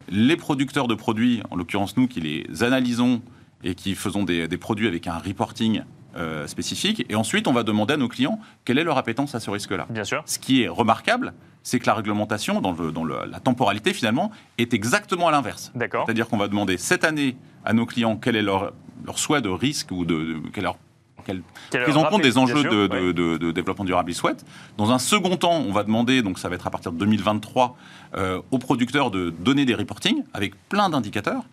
les 0.10 0.36
producteurs 0.36 0.88
de 0.88 0.96
produits, 0.96 1.42
en 1.50 1.56
l'occurrence 1.56 1.96
nous 1.96 2.08
qui 2.08 2.20
les 2.20 2.64
analysons 2.64 3.22
et 3.64 3.74
qui 3.74 3.96
faisons 3.96 4.24
des, 4.24 4.50
des 4.50 4.58
produits 4.58 4.88
avec 4.88 5.08
un 5.08 5.18
reporting 5.18 5.84
euh, 6.16 6.48
spécifique. 6.48 7.06
Et 7.10 7.16
ensuite, 7.16 7.48
on 7.48 7.54
va 7.54 7.64
demander 7.64 7.94
à 7.94 7.98
nos 7.98 8.08
clients 8.08 8.40
quelle 8.66 8.78
est 8.78 8.84
leur 8.84 8.98
appétence 8.98 9.36
à 9.36 9.40
ce 9.40 9.50
risque-là. 9.50 9.88
Bien 9.90 10.04
sûr. 10.04 10.24
Ce 10.26 10.40
qui 10.40 10.64
est 10.64 10.68
remarquable, 10.68 11.34
c'est 11.64 11.80
que 11.80 11.86
la 11.86 11.94
réglementation, 11.94 12.62
dans, 12.62 12.74
dans 12.74 13.06
la 13.06 13.40
temporalité 13.40 13.94
finalement, 13.94 14.32
est 14.58 14.74
exactement 14.74 15.28
à 15.28 15.32
l'inverse. 15.32 15.72
D'accord. 15.76 16.06
C'est-à-dire 16.06 16.28
qu'on 16.28 16.38
va 16.38 16.48
demander 16.48 16.78
cette 16.78 17.04
année 17.04 17.38
à 17.66 17.74
nos 17.74 17.86
clients 17.86 18.18
quel 18.18 18.36
est 18.36 18.42
leur, 18.42 18.74
leur 19.06 19.20
souhait 19.20 19.42
de 19.42 19.50
risque 19.50 19.92
ou 19.92 20.06
de, 20.06 20.42
quelle 20.54 20.64
leur 20.64 20.78
quelle 21.24 21.44
prise 21.70 21.98
en 21.98 22.06
compte 22.06 22.24
des 22.24 22.38
enjeux 22.38 22.64
de, 22.64 23.12
de, 23.12 23.52
développement 23.52 23.86
durable 23.86 24.12
ils 24.12 24.16
souhaitent. 24.16 24.46
Dans 24.78 24.92
un 24.92 25.00
second 25.00 25.38
temps, 25.38 25.64
on 25.68 25.72
va 25.72 25.84
demander, 25.84 26.22
donc 26.22 26.40
ça 26.40 26.50
va 26.50 26.56
être 26.56 26.68
à 26.68 26.72
partir 26.72 26.92
de 26.92 26.98
2023, 26.98 27.78
euh, 28.16 28.42
aux 28.52 28.58
producteurs 28.58 29.12
de 29.12 29.30
donner 29.30 29.66
des 29.66 29.76
reportings 29.76 30.24
avec 30.34 30.56
plein 30.68 30.90
d'indicateurs. 30.90 31.44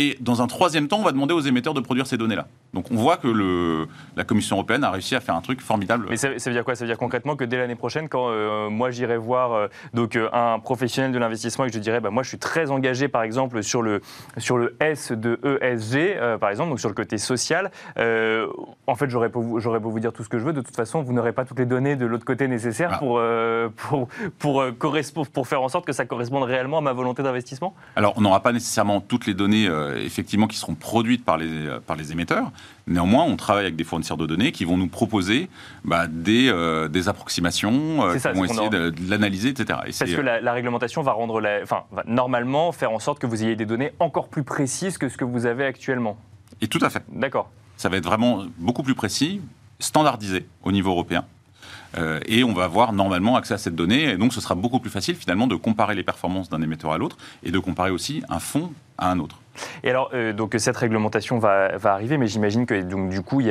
Et 0.00 0.16
dans 0.20 0.42
un 0.42 0.46
troisième 0.46 0.86
temps, 0.86 1.00
on 1.00 1.02
va 1.02 1.10
demander 1.10 1.34
aux 1.34 1.40
émetteurs 1.40 1.74
de 1.74 1.80
produire 1.80 2.06
ces 2.06 2.16
données-là. 2.16 2.46
Donc 2.72 2.90
on 2.92 2.94
voit 2.94 3.16
que 3.16 3.26
le, 3.26 3.88
la 4.16 4.22
Commission 4.22 4.54
européenne 4.54 4.84
a 4.84 4.92
réussi 4.92 5.16
à 5.16 5.20
faire 5.20 5.34
un 5.34 5.40
truc 5.40 5.60
formidable. 5.60 6.06
Mais 6.08 6.16
ça, 6.16 6.28
veut 6.28 6.52
dire 6.52 6.64
quoi? 6.64 6.76
Ça 6.76 6.84
veut 6.84 6.88
dire 6.88 6.98
concrètement 6.98 7.34
que 7.34 7.42
dès 7.42 7.56
l'année 7.56 7.74
prochaine, 7.74 8.08
quand 8.08 8.28
euh, 8.28 8.70
moi 8.70 8.92
j'irai 8.92 9.16
voir 9.16 9.52
euh, 9.52 9.66
donc, 9.94 10.14
euh, 10.14 10.28
un 10.32 10.60
professionnel 10.60 11.10
de 11.10 11.18
l'investissement 11.18 11.64
et 11.64 11.68
que 11.68 11.74
je 11.74 11.80
dirais, 11.80 11.98
bah, 11.98 12.10
moi 12.10 12.22
je 12.22 12.28
suis 12.28 12.38
très 12.38 12.70
engagé 12.70 13.08
par 13.08 13.24
exemple 13.24 13.64
sur 13.64 13.82
le, 13.82 14.00
sur 14.36 14.56
le 14.56 14.76
S 14.78 15.10
de 15.10 15.40
ESG, 15.62 16.38
par 16.38 16.50
exemple, 16.50 16.70
donc 16.70 16.78
sur 16.78 16.90
le 16.90 16.94
côté 16.94 17.18
social, 17.18 17.72
en 17.96 18.94
fait 18.94 19.10
j'aurais 19.10 19.30
beau, 19.30 19.58
beau 19.58 19.90
vous 19.90 20.00
dire 20.00 20.12
tout 20.12 20.22
ce 20.22 20.28
que 20.28 20.38
je 20.38 20.44
veux, 20.44 20.52
de 20.52 20.60
toute 20.60 20.76
façon 20.76 21.02
vous 21.02 21.12
n'aurez 21.12 21.32
pas 21.32 21.44
toutes 21.44 21.58
les 21.58 21.66
données 21.66 21.96
de 21.96 22.06
l'autre 22.06 22.24
côté 22.24 22.46
nécessaires 22.46 22.90
ah. 22.92 22.98
pour, 22.98 23.20
pour, 23.88 24.08
pour, 24.38 24.64
pour, 25.32 25.48
faire 25.48 25.62
en 25.62 25.68
sorte 25.68 25.86
que 25.86 25.92
ça 25.92 26.04
corresponde 26.04 26.44
réellement 26.44 26.78
à 26.78 26.82
ma 26.82 26.92
volonté 26.92 27.24
d'investissement? 27.24 27.74
Alors 27.96 28.14
on 28.16 28.20
n'aura 28.20 28.44
pas 28.44 28.52
nécessairement 28.52 29.00
toutes 29.00 29.26
les 29.26 29.34
données 29.34 29.68
effectivement 29.96 30.46
qui 30.46 30.56
seront 30.56 30.74
produites 30.74 31.24
par 31.24 31.36
les, 31.36 31.68
par 31.86 31.96
les 31.96 32.12
émetteurs. 32.12 32.50
Néanmoins, 32.86 33.24
on 33.24 33.36
travaille 33.36 33.64
avec 33.64 33.76
des 33.76 33.84
fournisseurs 33.84 34.16
de 34.16 34.26
données 34.26 34.50
qui 34.52 34.64
vont 34.64 34.76
nous 34.76 34.88
proposer 34.88 35.48
bah, 35.84 36.06
des, 36.06 36.48
euh, 36.48 36.88
des, 36.88 37.08
approximations, 37.08 38.06
euh, 38.06 38.16
qui 38.16 38.28
vont 38.28 38.44
essayer 38.44 38.70
de, 38.70 38.92
l'analyser, 39.08 39.50
etc. 39.50 39.78
Parce 39.84 40.10
que 40.10 40.20
la, 40.20 40.52
réglementation 40.52 41.02
va 41.02 41.12
rendre, 41.12 41.40
la, 41.40 41.60
enfin, 41.62 41.84
va 41.92 42.02
normalement 42.06 42.72
faire 42.72 42.92
en 42.92 42.98
sorte 42.98 43.18
que 43.18 43.26
vous 43.26 43.42
ayez 43.42 43.56
des 43.56 43.66
données 43.66 43.92
encore 44.00 44.28
plus 44.28 44.42
précises 44.42 44.96
que 44.98 45.08
ce 45.08 45.16
que 45.16 45.24
vous 45.24 45.46
avez 45.46 45.64
actuellement. 45.64 46.16
Et 46.60 46.68
tout 46.68 46.80
à 46.82 46.90
fait. 46.90 47.02
D'accord. 47.12 47.50
Ça 47.76 47.88
va 47.88 47.98
être 47.98 48.04
vraiment 48.04 48.44
beaucoup 48.58 48.82
plus 48.82 48.94
précis, 48.94 49.40
standardisé 49.78 50.46
au 50.62 50.72
niveau 50.72 50.90
européen. 50.90 51.24
Euh, 51.96 52.20
et 52.26 52.44
on 52.44 52.52
va 52.52 52.64
avoir 52.64 52.92
normalement 52.92 53.36
accès 53.36 53.54
à 53.54 53.58
cette 53.58 53.74
donnée. 53.74 54.10
Et 54.10 54.16
donc, 54.16 54.32
ce 54.32 54.40
sera 54.40 54.54
beaucoup 54.54 54.80
plus 54.80 54.90
facile 54.90 55.14
finalement 55.14 55.46
de 55.46 55.56
comparer 55.56 55.94
les 55.94 56.02
performances 56.02 56.48
d'un 56.48 56.62
émetteur 56.62 56.92
à 56.92 56.98
l'autre 56.98 57.16
et 57.42 57.50
de 57.50 57.58
comparer 57.58 57.90
aussi 57.90 58.22
un 58.28 58.40
fonds 58.40 58.72
à 58.98 59.10
un 59.10 59.18
autre. 59.18 59.40
Et 59.82 59.90
alors, 59.90 60.10
euh, 60.14 60.32
donc 60.32 60.54
cette 60.58 60.76
réglementation 60.76 61.38
va, 61.38 61.70
arriver, 61.84 62.18
mais 62.18 62.26
j'imagine 62.26 62.66
que 62.66 62.80
donc, 62.82 63.08
du 63.08 63.22
coup, 63.22 63.40
il 63.40 63.48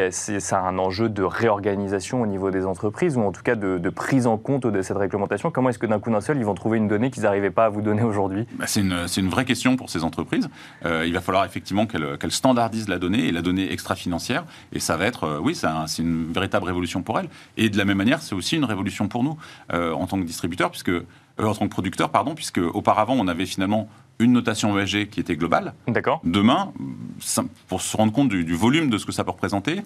un 0.52 0.78
enjeu 0.78 1.10
de 1.10 1.24
réorganisation 1.24 2.22
au 2.22 2.26
niveau 2.26 2.52
des 2.52 2.66
entreprises, 2.66 3.18
ou 3.18 3.22
en 3.22 3.32
tout 3.32 3.44
cas 3.44 3.56
de, 3.56 3.90
prise 3.90 4.28
en 4.28 4.38
compte 4.38 4.68
de 4.68 4.82
cette 4.82 4.98
réglementation. 4.98 5.52
Comment 5.52 5.70
est-ce 5.70 5.80
que 5.80 5.86
d'un 5.86 6.00
coup 6.00 6.12
d'un 6.12 6.22
seul, 6.22 6.38
ils 6.38 6.46
vont 6.46 6.54
trouver 6.54 6.78
une 6.78 6.88
donnée 6.88 7.10
qu'ils 7.10 7.24
n'arrivaient 7.24 7.52
pas 7.52 7.66
à 7.66 7.70
vous 7.70 7.82
donner 7.82 8.04
aujourd'hui? 8.04 8.46
Bah, 8.54 8.66
C'est 8.68 8.82
une, 8.82 9.30
vraie 9.30 9.46
question 9.46 9.76
pour 9.76 9.90
ces 9.90 10.04
entreprises. 10.04 10.50
Euh, 10.86 11.06
il 11.06 11.14
va 11.14 11.22
falloir 11.22 11.46
effectivement 11.46 11.86
qu'elles 11.86 12.18
qu 12.18 12.30
standardisent 12.30 12.90
la 12.90 13.00
donnée 13.00 13.28
et 13.28 13.32
la 13.32 13.42
donnée 13.42 13.72
extra-financière. 13.72 14.46
Et 14.74 14.80
ça 14.80 14.98
va 14.98 15.06
être, 15.06 15.24
euh, 15.24 15.40
oui, 15.42 15.56
c'est 15.56 16.02
une 16.02 16.32
véritable 16.32 16.66
révolution 16.66 17.02
pour 17.02 17.20
elles. 17.20 17.30
Et 17.58 17.70
de 17.70 17.78
la 17.78 17.86
même 17.86 17.98
manière, 17.98 18.22
c'est 18.22 18.36
aussi 18.36 18.56
une 18.56 18.66
révolution 18.66 19.08
pour 19.08 19.24
nous 19.24 19.38
en 19.72 20.08
tant 20.08 20.20
que 20.20 20.26
distributeur, 20.26 20.72
puisque 20.72 20.92
en 21.40 21.54
tant 21.54 21.68
que 21.68 21.72
producteur, 21.72 22.10
pardon, 22.10 22.36
puisque 22.36 22.60
auparavant 22.60 23.16
on 23.18 23.28
avait 23.28 23.46
finalement 23.46 23.90
une 24.20 24.32
notation 24.32 24.78
ESG 24.78 25.10
qui 25.10 25.20
était 25.20 25.36
globale. 25.36 25.74
D'accord. 25.88 26.22
Demain, 26.24 26.74
pour 27.68 27.82
se 27.82 27.96
rendre 27.96 28.12
compte 28.12 28.30
du, 28.30 28.44
du, 28.44 28.56
volume 28.56 28.90
de 28.90 28.98
ce 28.98 29.06
que 29.06 29.12
ça 29.12 29.24
peut 29.24 29.32
représenter, 29.32 29.82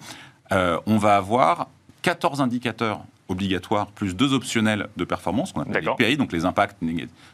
euh, 0.52 0.78
on 0.86 0.96
va 0.96 1.16
avoir 1.16 1.68
14 2.02 2.40
indicateurs 2.40 3.00
obligatoires 3.28 3.88
plus 3.88 4.14
deux 4.14 4.32
optionnels 4.32 4.88
de 4.96 5.04
performance, 5.04 5.52
qu'on 5.52 5.62
appelle 5.62 5.84
les 5.84 6.06
PI, 6.06 6.16
donc 6.16 6.32
les 6.32 6.44
impacts 6.44 6.76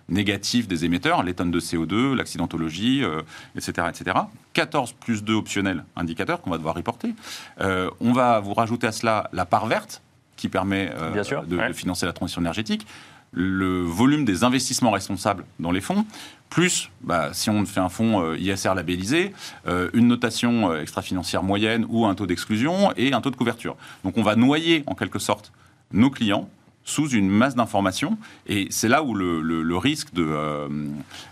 négatifs 0.08 0.66
des 0.68 0.84
émetteurs, 0.84 1.22
les 1.22 1.34
tonnes 1.34 1.50
de 1.50 1.60
CO2, 1.60 2.14
l'accidentologie, 2.14 3.04
euh, 3.04 3.22
etc., 3.56 3.88
etc. 3.90 4.16
14 4.54 4.92
plus 4.92 5.22
2 5.22 5.34
optionnels 5.34 5.84
indicateurs 5.96 6.40
qu'on 6.40 6.50
va 6.50 6.58
devoir 6.58 6.75
reporter. 6.75 7.14
Euh, 7.60 7.90
on 8.00 8.12
va 8.12 8.40
vous 8.40 8.54
rajouter 8.54 8.87
à 8.87 8.92
cela 8.92 9.28
la 9.32 9.44
part 9.44 9.66
verte, 9.66 10.02
qui 10.37 10.48
permet 10.48 10.90
euh, 10.94 11.10
de, 11.44 11.56
ouais. 11.56 11.68
de, 11.68 11.72
financer 11.72 12.06
la 12.06 12.12
transition 12.12 12.40
énergétique 12.40 12.87
le 13.32 13.82
volume 13.82 14.25
des 14.25 14.44
investissements 14.44 14.90
responsables 14.90 15.44
dans 15.61 15.70
les 15.70 15.80
fonds, 15.80 16.04
plus, 16.50 16.90
bah, 17.02 17.30
si 17.32 17.50
on 17.50 17.64
fait 17.66 17.80
un 17.80 17.88
fonds 17.88 18.23
euh, 18.23 18.38
ISR 18.38 18.75
labellisé, 18.75 19.32
euh, 19.66 19.90
une 19.92 20.08
notation 20.08 20.70
euh, 20.70 20.80
extra-financière 20.80 21.42
moyenne 21.42 21.87
ou 21.90 22.06
un 22.06 22.14
taux 22.14 22.26
d'exclusion 22.26 22.92
et 22.97 23.12
un 23.12 23.20
taux 23.20 23.30
de 23.30 23.37
couverture. 23.37 23.76
Donc 24.04 24.16
on 24.16 24.23
va 24.23 24.35
noyer 24.35 24.82
en 24.87 24.94
quelque 24.94 25.18
sorte 25.18 25.52
nos 25.92 26.11
clients 26.11 26.49
sous 26.88 27.11
une 27.11 27.28
masse 27.28 27.54
d'informations. 27.54 28.16
Et 28.47 28.66
c'est 28.70 28.88
là 28.88 29.02
où 29.02 29.14
le, 29.14 29.42
le, 29.42 29.62
le 29.62 29.76
risque 29.76 30.12
de, 30.14 30.25
euh, 30.26 30.68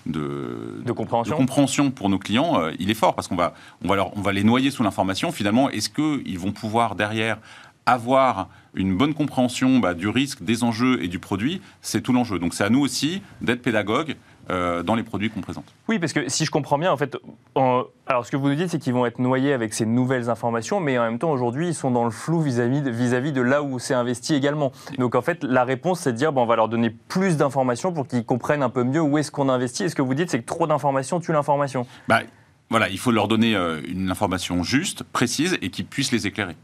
de, 0.05 0.83
de, 0.85 0.93
compréhension. 0.93 1.35
de, 1.35 1.39
compréhension. 1.39 1.91
pour 1.91 2.11
nos 2.11 2.19
clients, 2.19 2.61
euh, 2.61 2.73
il 2.79 2.91
est 2.91 2.95
fort, 2.95 3.15
parce 3.15 3.27
qu'on 3.27 3.37
va, 3.37 3.55
on 3.83 3.89
va, 3.89 3.97
leur, 3.97 4.17
on 4.17 4.21
va 4.21 4.33
les 4.33 4.45
noyer 4.45 4.71
sous 4.71 4.83
l'information. 4.83 5.33
Finalement, 5.33 5.71
est-ce 5.71 5.89
qu'ils 5.89 6.39
vont 6.39 6.53
pouvoir 6.53 6.95
derrière 6.95 7.39
avoir 7.87 8.49
une 8.75 8.97
bonne 8.97 9.15
compréhension 9.15 9.79
bah, 9.79 9.95
du 9.95 10.09
risque, 10.09 10.43
des 10.43 10.65
enjeux 10.65 11.03
et 11.03 11.09
du 11.09 11.19
produit, 11.19 11.63
c'est 11.81 12.03
tout 12.03 12.13
l'enjeu. 12.13 12.39
Donc 12.39 12.53
c'est 12.53 12.65
à 12.65 12.69
nous 12.69 12.81
aussi 12.81 13.23
d'être 13.41 13.63
pédagogues 13.63 14.17
euh, 14.51 14.83
dans 14.83 14.95
les 14.95 15.03
produits 15.03 15.31
qu'on 15.31 15.41
présente. 15.41 15.65
Oui, 15.89 15.99
parce 15.99 16.13
que 16.13 16.29
si 16.29 16.45
je 16.45 16.51
comprends 16.51 16.79
bien, 16.79 16.93
en 16.93 16.97
fait, 16.97 17.17
en... 17.55 17.85
alors 18.07 18.27
ce 18.27 18.31
que 18.31 18.37
vous 18.37 18.49
nous 18.49 18.55
dites, 18.55 18.69
c'est 18.69 18.79
qu'ils 18.79 18.93
vont 18.93 19.07
être 19.07 19.19
noyés 19.19 19.53
avec 19.53 19.73
ces 19.73 19.87
nouvelles 19.87 20.29
informations, 20.31 20.79
mais 20.79 20.99
en 20.99 21.03
même 21.03 21.19
temps, 21.19 21.33
aujourd'hui, 21.33 21.69
ils 21.69 21.75
sont 21.75 21.91
dans 21.91 22.05
le 22.05 22.11
flou 22.11 22.41
vis-à-vis 22.43 22.83
de, 22.83 22.91
vis 22.91 23.13
-vis 23.13 23.33
de 23.33 23.41
là 23.41 23.63
où 23.63 23.79
c'est 23.79 23.95
investi 23.95 24.35
également. 24.35 24.73
Donc 24.99 25.15
en 25.15 25.23
fait, 25.23 25.43
la 25.43 25.65
réponse, 25.65 26.01
c'est 26.01 26.13
de 26.13 26.19
dire, 26.19 26.33
bon, 26.33 26.43
on 26.43 26.47
va 26.47 26.57
leur 26.57 26.69
donner 26.69 26.91
plus 26.91 27.37
d'informations 27.37 27.93
pour 27.93 28.07
qu'ils 28.07 28.25
comprennent 28.25 28.63
un 28.63 28.71
peu 28.71 28.85
mieux 28.85 29.01
où 29.01 29.19
est-ce 29.19 29.31
qu'on 29.31 29.49
investit. 29.49 29.85
Et 29.85 29.89
ce 29.89 29.95
que 29.95 30.03
vous 30.03 30.15
dites, 30.15 30.31
c'est 30.31 30.41
que 30.41 30.47
trop 30.47 30.67
d'informations 30.67 31.19
tue 31.19 31.33
l'information. 31.33 31.87
Bah, 32.07 32.21
voilà, 32.69 32.89
il 32.89 32.99
faut 32.99 33.13
leur 33.13 33.29
donner 33.29 33.57
euh, 33.57 33.81
une 33.89 34.11
information 34.11 34.63
juste, 34.63 35.03
précise, 35.05 35.57
et 35.63 35.71
qui 35.71 35.83
puisse 35.83 36.13
les 36.13 36.27
éclairer. 36.27 36.57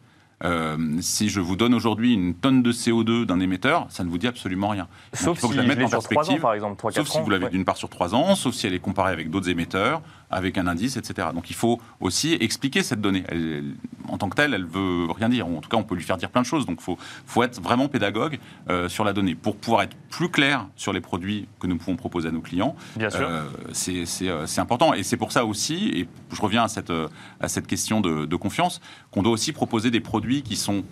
Euh, 0.45 0.77
si 1.01 1.29
je 1.29 1.41
vous 1.41 1.57
donne 1.57 1.75
aujourd'hui 1.75 2.15
une 2.15 2.35
tonne 2.35 2.63
de 2.63 2.73
CO2 2.73 3.25
d'un 3.27 3.41
émetteur, 3.41 3.87
ça 3.91 4.05
ne 4.05 4.11
vous 4.11 4.19
dit 4.19 4.27
absolument 4.27 4.69
rien. 4.69 4.89
Sauf 5.13 5.27
Donc, 5.27 5.37
il 5.37 5.41
faut 5.41 5.47
si 5.47 5.53
que 5.53 5.63
je 5.63 5.69
la 5.69 5.75
mette 5.75 5.85
en 5.87 5.89
perspective. 5.89 6.39
Ans, 6.39 6.41
par 6.41 6.55
exemple, 6.55 6.77
3, 6.77 6.93
sauf 6.93 7.09
si 7.09 7.19
ans, 7.19 7.23
vous 7.23 7.31
l'avez 7.31 7.45
ouais. 7.45 7.51
d'une 7.51 7.65
part 7.65 7.77
sur 7.77 7.89
3 7.89 8.15
ans, 8.15 8.35
sauf 8.35 8.55
si 8.55 8.67
elle 8.67 8.75
est 8.75 8.81
comparée 8.81 9.13
avec 9.13 9.31
d'autres 9.31 9.49
émetteurs, 9.49 10.03
avec 10.33 10.59
un 10.59 10.67
indice, 10.67 10.97
etc. 10.97 11.29
Donc 11.35 11.51
il 11.51 11.57
faut 11.57 11.81
aussi 12.01 12.37
expliquer 12.41 12.83
cette 12.83 13.01
donnée. 13.01 13.25
Elle, 13.29 13.75
en 14.09 14.19
tant 14.19 14.29
que 14.29 14.37
telle, 14.37 14.55
elle 14.55 14.65
veut 14.65 15.07
rien 15.11 15.29
dire. 15.29 15.47
En 15.47 15.61
tout 15.61 15.69
cas, 15.69 15.77
on 15.77 15.85
peut 15.85 15.95
lui 15.95 16.03
faire 16.03 16.17
dire 16.17 16.31
plein 16.31 16.43
de 16.43 16.47
choses. 16.47 16.67
Donc 16.67 16.79
il 16.81 16.85
faut, 16.85 16.99
faut, 17.27 17.43
être 17.43 17.61
vraiment 17.61 17.89
pédagogue 17.89 18.39
euh, 18.69 18.89
sur 18.89 19.05
la 19.05 19.13
donnée 19.13 19.35
pour 19.35 19.57
pouvoir 19.57 19.83
être 19.83 19.97
plus 20.11 20.29
clair 20.29 20.67
sur 20.77 20.93
les 20.93 21.01
produits 21.01 21.47
que 21.61 21.67
nous 21.67 21.77
pouvons 21.77 21.97
proposer 21.97 22.29
à 22.29 22.33
nos 22.33 22.41
clients. 22.41 22.75
Bien 22.97 23.11
sûr. 23.11 23.29
Euh, 23.29 23.45
c'est 23.73 24.61
important. 24.61 24.95
Et 24.95 25.03
c'est 25.03 25.17
pour 25.17 25.33
ça 25.33 25.45
aussi, 25.45 25.89
et 25.95 26.09
je 26.33 26.41
reviens 26.41 26.65
à 26.65 26.69
cette, 26.69 26.93
à 27.41 27.49
cette 27.49 27.67
question 27.67 28.01
de, 28.01 28.27
de 28.27 28.37
confiance, 28.37 28.81
qu'on 29.11 29.23
doit 29.23 29.33
aussi 29.33 29.53
proposer 29.53 29.91
des 29.91 30.01
produits 30.01 30.43
qui 30.43 30.57
sont 30.57 30.85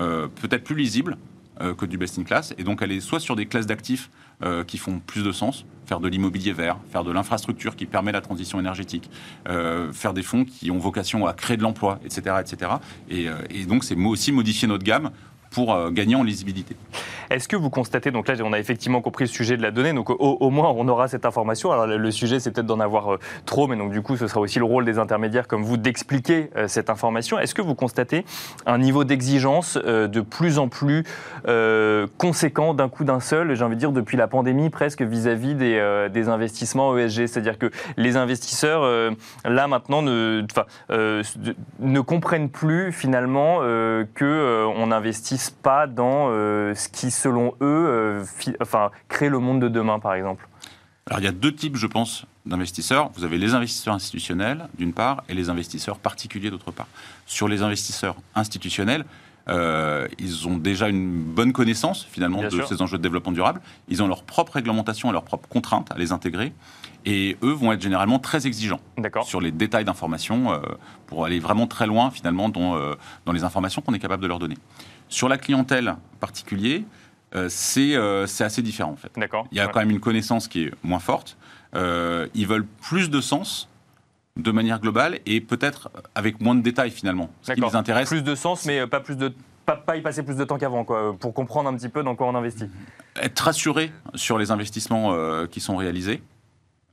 euh, 0.00 0.28
peut-être 0.28 0.62
plus 0.62 0.76
lisibles 0.76 1.16
euh, 1.60 1.74
que 1.74 1.84
du 1.84 1.98
best-in-class, 1.98 2.54
et 2.56 2.62
donc 2.62 2.82
aller 2.82 3.00
soit 3.00 3.18
sur 3.18 3.34
des 3.34 3.46
classes 3.46 3.66
d'actifs 3.66 4.10
euh, 4.44 4.62
qui 4.62 4.78
font 4.78 5.00
plus 5.00 5.24
de 5.24 5.32
sens, 5.32 5.64
faire 5.88 6.00
de 6.00 6.08
l'immobilier 6.08 6.52
vert, 6.52 6.76
faire 6.92 7.02
de 7.02 7.10
l'infrastructure 7.10 7.74
qui 7.74 7.86
permet 7.86 8.12
la 8.12 8.20
transition 8.20 8.60
énergétique, 8.60 9.10
euh, 9.48 9.90
faire 9.92 10.12
des 10.12 10.22
fonds 10.22 10.44
qui 10.44 10.70
ont 10.70 10.78
vocation 10.78 11.26
à 11.26 11.32
créer 11.32 11.56
de 11.56 11.62
l'emploi, 11.62 11.98
etc.. 12.04 12.36
Et, 13.08 13.28
euh, 13.28 13.36
et 13.50 13.64
donc 13.64 13.84
c'est 13.84 13.96
aussi 13.96 14.30
modifier 14.30 14.68
notre 14.68 14.84
gamme 14.84 15.10
pour 15.50 15.74
euh, 15.74 15.90
gagner 15.90 16.14
en 16.14 16.22
lisibilité. 16.22 16.76
Est-ce 17.30 17.48
que 17.48 17.56
vous 17.56 17.70
constatez, 17.70 18.10
donc 18.10 18.28
là 18.28 18.34
on 18.42 18.52
a 18.52 18.58
effectivement 18.58 19.00
compris 19.00 19.24
le 19.24 19.28
sujet 19.28 19.56
de 19.56 19.62
la 19.62 19.70
donnée, 19.70 19.92
donc 19.92 20.08
au, 20.10 20.50
moins 20.50 20.70
on 20.70 20.88
aura 20.88 21.08
cette 21.08 21.26
information. 21.26 21.72
Alors 21.72 21.86
le 21.86 22.10
sujet 22.10 22.40
c'est 22.40 22.50
peut-être 22.50 22.66
d'en 22.66 22.80
avoir 22.80 23.14
euh, 23.14 23.18
trop, 23.44 23.66
mais 23.66 23.76
donc 23.76 23.92
du 23.92 24.02
coup 24.02 24.16
ce 24.16 24.26
sera 24.26 24.40
aussi 24.40 24.58
le 24.58 24.64
rôle 24.64 24.84
des 24.84 24.98
intermédiaires 24.98 25.46
comme 25.46 25.62
vous 25.62 25.76
d'expliquer 25.76 26.50
euh, 26.56 26.68
cette 26.68 26.90
information. 26.90 27.38
Est-ce 27.38 27.54
que 27.54 27.62
vous 27.62 27.74
constatez 27.74 28.24
un 28.66 28.78
niveau 28.78 29.04
d'exigence 29.04 29.76
de 29.76 30.20
plus 30.20 30.58
en 30.58 30.68
plus 30.68 31.04
conséquent 32.16 32.74
d'un 32.74 32.88
coup 32.88 33.04
d'un 33.04 33.20
seul, 33.20 33.54
j'ai 33.54 33.64
envie 33.64 33.74
de 33.74 33.80
dire 33.80 33.92
depuis 33.92 34.16
la 34.16 34.26
pandémie 34.26 34.70
presque 34.70 35.02
vis-à-vis 35.02 35.54
-vis 35.54 36.10
des, 36.10 36.28
investissements 36.28 36.96
ESG 36.96 37.26
C'est-à-dire 37.26 37.58
que 37.58 37.70
les 37.96 38.16
investisseurs 38.16 38.82
là 39.44 39.68
maintenant 39.68 40.02
ne, 40.02 40.44
ne 41.80 42.00
comprennent 42.00 42.50
plus 42.50 42.92
finalement 42.92 43.60
qu'on 44.18 44.92
investit 44.92 45.37
pas 45.62 45.86
dans 45.86 46.28
euh, 46.30 46.74
ce 46.74 46.88
qui, 46.88 47.10
selon 47.10 47.54
eux, 47.60 47.86
euh, 47.88 48.24
enfin, 48.60 48.90
crée 49.08 49.28
le 49.28 49.38
monde 49.38 49.60
de 49.60 49.68
demain, 49.68 49.98
par 49.98 50.14
exemple 50.14 50.48
Alors, 51.06 51.20
il 51.20 51.24
y 51.24 51.28
a 51.28 51.32
deux 51.32 51.54
types, 51.54 51.76
je 51.76 51.86
pense, 51.86 52.26
d'investisseurs. 52.46 53.10
Vous 53.14 53.24
avez 53.24 53.38
les 53.38 53.54
investisseurs 53.54 53.94
institutionnels, 53.94 54.68
d'une 54.76 54.92
part, 54.92 55.24
et 55.28 55.34
les 55.34 55.50
investisseurs 55.50 55.98
particuliers, 55.98 56.50
d'autre 56.50 56.70
part. 56.70 56.88
Sur 57.26 57.48
les 57.48 57.62
investisseurs 57.62 58.16
institutionnels, 58.34 59.04
euh, 59.48 60.06
ils 60.18 60.46
ont 60.46 60.56
déjà 60.56 60.88
une 60.88 61.22
bonne 61.22 61.52
connaissance 61.52 62.06
finalement 62.10 62.40
Bien 62.40 62.48
de 62.48 62.54
sûr. 62.54 62.68
ces 62.68 62.82
enjeux 62.82 62.98
de 62.98 63.02
développement 63.02 63.32
durable. 63.32 63.60
Ils 63.88 64.02
ont 64.02 64.08
leur 64.08 64.22
propre 64.22 64.54
réglementation 64.54 65.08
et 65.08 65.12
leurs 65.12 65.24
propres 65.24 65.48
contraintes 65.48 65.90
à 65.90 65.98
les 65.98 66.12
intégrer. 66.12 66.52
Et 67.06 67.38
eux 67.42 67.52
vont 67.52 67.72
être 67.72 67.80
généralement 67.80 68.18
très 68.18 68.46
exigeants 68.46 68.80
sur 69.22 69.40
les 69.40 69.52
détails 69.52 69.84
d'informations 69.84 70.52
euh, 70.52 70.58
pour 71.06 71.24
aller 71.24 71.38
vraiment 71.38 71.66
très 71.66 71.86
loin 71.86 72.10
finalement 72.10 72.48
dans, 72.48 72.76
euh, 72.76 72.94
dans 73.24 73.32
les 73.32 73.44
informations 73.44 73.80
qu'on 73.80 73.94
est 73.94 73.98
capable 73.98 74.22
de 74.22 74.28
leur 74.28 74.38
donner. 74.38 74.58
Sur 75.08 75.28
la 75.28 75.38
clientèle 75.38 75.96
particulier, 76.20 76.84
euh, 77.34 77.48
c'est 77.48 78.44
assez 78.44 78.62
différent 78.62 78.92
en 78.92 78.96
fait. 78.96 79.12
Il 79.50 79.56
y 79.56 79.60
a 79.60 79.66
ouais. 79.66 79.72
quand 79.72 79.80
même 79.80 79.90
une 79.90 80.00
connaissance 80.00 80.48
qui 80.48 80.64
est 80.64 80.72
moins 80.82 80.98
forte. 80.98 81.36
Euh, 81.74 82.26
ils 82.34 82.46
veulent 82.46 82.66
plus 82.66 83.10
de 83.10 83.20
sens 83.20 83.68
de 84.36 84.50
manière 84.50 84.80
globale 84.80 85.18
et 85.26 85.40
peut-être 85.40 85.90
avec 86.14 86.40
moins 86.40 86.54
de 86.54 86.62
détails 86.62 86.90
finalement. 86.90 87.30
Ce 87.42 87.52
qui 87.52 87.60
les 87.60 87.76
intéresse. 87.76 88.08
Plus 88.08 88.22
de 88.22 88.34
sens, 88.34 88.64
mais 88.64 88.86
pas 88.86 89.00
plus 89.00 89.16
de 89.16 89.34
pas, 89.68 89.76
pas 89.76 89.96
y 89.96 90.00
passer 90.00 90.22
plus 90.22 90.36
de 90.36 90.44
temps 90.44 90.56
qu'avant, 90.56 90.84
quoi, 90.84 91.14
pour 91.18 91.34
comprendre 91.34 91.68
un 91.68 91.76
petit 91.76 91.90
peu 91.90 92.02
dans 92.02 92.16
quoi 92.16 92.26
on 92.26 92.34
investit. 92.34 92.70
Être 93.16 93.40
rassuré 93.40 93.92
sur 94.14 94.38
les 94.38 94.50
investissements 94.50 95.12
euh, 95.12 95.46
qui 95.46 95.60
sont 95.60 95.76
réalisés, 95.76 96.22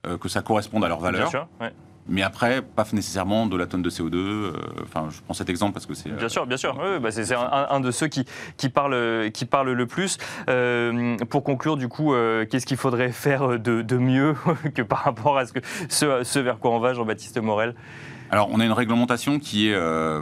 euh, 0.06 0.18
que 0.18 0.28
ça 0.28 0.42
corresponde 0.42 0.84
à 0.84 0.90
leur 0.90 1.00
valeur. 1.00 1.22
Bien 1.22 1.30
sûr, 1.30 1.48
ouais. 1.62 1.72
Mais 2.08 2.22
après, 2.22 2.62
pas 2.62 2.86
nécessairement 2.94 3.48
de 3.48 3.58
la 3.58 3.66
tonne 3.66 3.82
de 3.82 3.90
CO2. 3.90 4.16
Euh, 4.16 4.54
enfin, 4.84 5.08
je 5.10 5.22
prends 5.22 5.34
cet 5.34 5.50
exemple 5.50 5.74
parce 5.74 5.88
que 5.88 5.96
c'est. 5.96 6.10
Bien 6.10 6.30
sûr, 6.30 6.46
bien 6.46 6.58
sûr. 6.58 6.78
Oui, 6.80 7.00
bah 7.00 7.12
c'est 7.12 7.34
un, 7.34 7.68
un, 7.70 7.80
de 7.80 7.90
ceux 7.90 8.08
qui, 8.08 8.26
qui, 8.58 8.70
parle, 8.70 9.32
qui 9.34 9.46
parle 9.46 9.72
le 9.72 9.86
plus. 9.88 10.18
Euh, 10.50 11.18
pour 11.30 11.44
conclure, 11.44 11.78
du 11.78 11.88
coup, 11.88 12.14
euh, 12.14 12.46
qu'est-ce 12.46 12.68
qu'il 12.68 12.78
faudrait 12.78 13.12
faire 13.12 13.60
de, 13.60 13.82
de, 13.82 13.98
mieux 13.98 14.36
que 14.76 14.84
par 14.84 15.00
rapport 15.00 15.38
à 15.38 15.48
ce, 15.48 15.54
que, 15.54 15.60
ce, 15.90 16.24
ce 16.24 16.40
vers 16.40 16.60
quoi 16.60 16.72
on 16.72 16.80
va, 16.80 16.94
Jean-Baptiste 16.94 17.40
Morel? 17.40 17.74
Alors, 18.30 18.50
on 18.52 18.60
a 18.60 18.66
une 18.66 18.72
réglementation 18.72 19.40
qui 19.40 19.70
est. 19.70 19.74
Euh, 19.74 20.22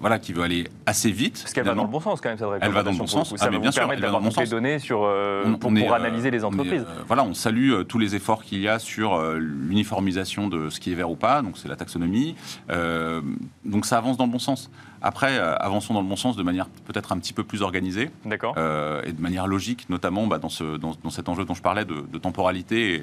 voilà, 0.00 0.18
qui 0.18 0.32
veut 0.32 0.42
aller 0.42 0.68
assez 0.86 1.10
vite. 1.10 1.40
Parce 1.42 1.52
qu'elle 1.52 1.64
va 1.64 1.74
dans 1.74 1.84
le 1.84 1.90
bon 1.90 2.00
sens 2.00 2.20
quand 2.20 2.28
même, 2.28 2.38
cette 2.38 2.48
Elle 2.60 2.72
va 2.72 2.82
dans 2.82 2.92
le 2.92 2.98
bon 2.98 3.06
sens. 3.06 3.30
Ça 3.30 3.36
ah, 3.40 3.50
va 3.50 3.58
bien 3.58 3.70
vous 3.70 3.76
permettre 3.76 4.02
d'avoir 4.02 4.22
toutes 4.22 4.36
les 4.38 4.46
données 4.46 4.78
sur, 4.78 5.00
on, 5.00 5.54
pour, 5.54 5.70
on 5.70 5.76
est, 5.76 5.84
pour, 5.84 5.94
analyser 5.94 6.30
les 6.30 6.44
entreprises. 6.44 6.84
On 6.86 7.02
est, 7.02 7.06
voilà, 7.06 7.24
on 7.24 7.34
salue 7.34 7.72
euh, 7.72 7.84
tous 7.84 7.98
les 7.98 8.14
efforts 8.14 8.42
qu'il 8.42 8.60
y 8.60 8.68
a 8.68 8.78
sur 8.78 9.14
euh, 9.14 9.38
l'uniformisation 9.38 10.48
de 10.48 10.70
ce 10.70 10.80
qui 10.80 10.92
est 10.92 10.94
vert 10.94 11.10
ou 11.10 11.16
pas, 11.16 11.42
donc 11.42 11.58
c'est 11.58 11.68
la 11.68 11.76
taxonomie. 11.76 12.34
Euh, 12.70 13.20
donc 13.64 13.86
ça 13.86 13.98
avance 13.98 14.16
dans 14.16 14.26
le 14.26 14.32
bon 14.32 14.38
sens. 14.38 14.70
Après, 15.06 15.38
euh, 15.38 15.54
avançons 15.58 15.94
dans 15.94 16.02
le 16.02 16.08
bon 16.08 16.16
sens 16.16 16.34
de 16.34 16.42
manière 16.42 16.66
peut-être 16.84 17.12
un 17.12 17.18
petit 17.18 17.32
peu 17.32 17.44
plus 17.44 17.62
organisée. 17.62 18.10
Euh, 18.56 19.02
et 19.04 19.12
de 19.12 19.20
manière 19.20 19.46
logique, 19.46 19.88
notamment 19.88 20.26
bah, 20.26 20.38
dans, 20.38 20.48
ce, 20.48 20.76
dans, 20.76 20.96
dans, 21.00 21.10
cet 21.10 21.28
enjeu 21.28 21.44
dont 21.44 21.54
je 21.54 21.62
parlais 21.62 21.84
de, 21.84 22.00
de 22.00 22.18
temporalité 22.18 22.94
et, 22.94 23.02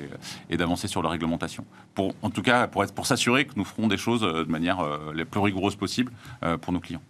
et 0.50 0.58
d'avancer 0.58 0.90
sur 0.90 1.02
la 1.02 1.08
réglementation. 1.08 1.64
Pour, 1.96 2.14
en 2.22 2.30
tout 2.30 2.42
cas, 2.42 2.68
pour, 2.68 2.84
être, 2.84 2.94
pour 2.94 3.06
s'assurer 3.06 3.46
que 3.46 3.54
nous 3.56 3.64
ferons 3.64 3.88
des 3.88 3.96
choses 3.96 4.20
de 4.22 4.52
manière 4.52 4.82
euh, 4.82 5.14
la 5.16 5.24
plus 5.24 5.40
rigoureuse 5.40 5.78
possible 5.78 6.12
euh, 6.44 6.58
pour 6.58 6.74
nos 6.74 6.82
clients. 6.82 7.02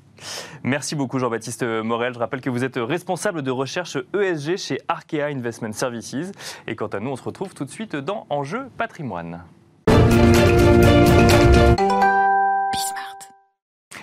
Merci 0.64 0.96
beaucoup 0.96 1.18
Jean-Baptiste 1.18 1.64
Morel. 1.64 2.14
Je 2.14 2.20
rappelle 2.20 2.42
que 2.42 2.52
vous 2.52 2.64
êtes 2.64 2.78
responsable 2.78 3.42
de 3.42 3.50
recherche 3.50 3.98
ESG 4.14 4.58
chez 4.58 4.80
Arkea 4.88 5.24
Investment 5.24 5.74
Services. 5.74 6.32
Et 6.68 6.76
quant 6.76 6.88
à 6.88 7.00
nous, 7.00 7.10
on 7.10 7.16
se 7.16 7.24
retrouve 7.24 7.56
tout 7.56 7.66
de 7.66 7.72
suite 7.72 7.96
dans 7.96 8.28
Enjeu 8.30 8.70
patrimoine. 8.78 9.42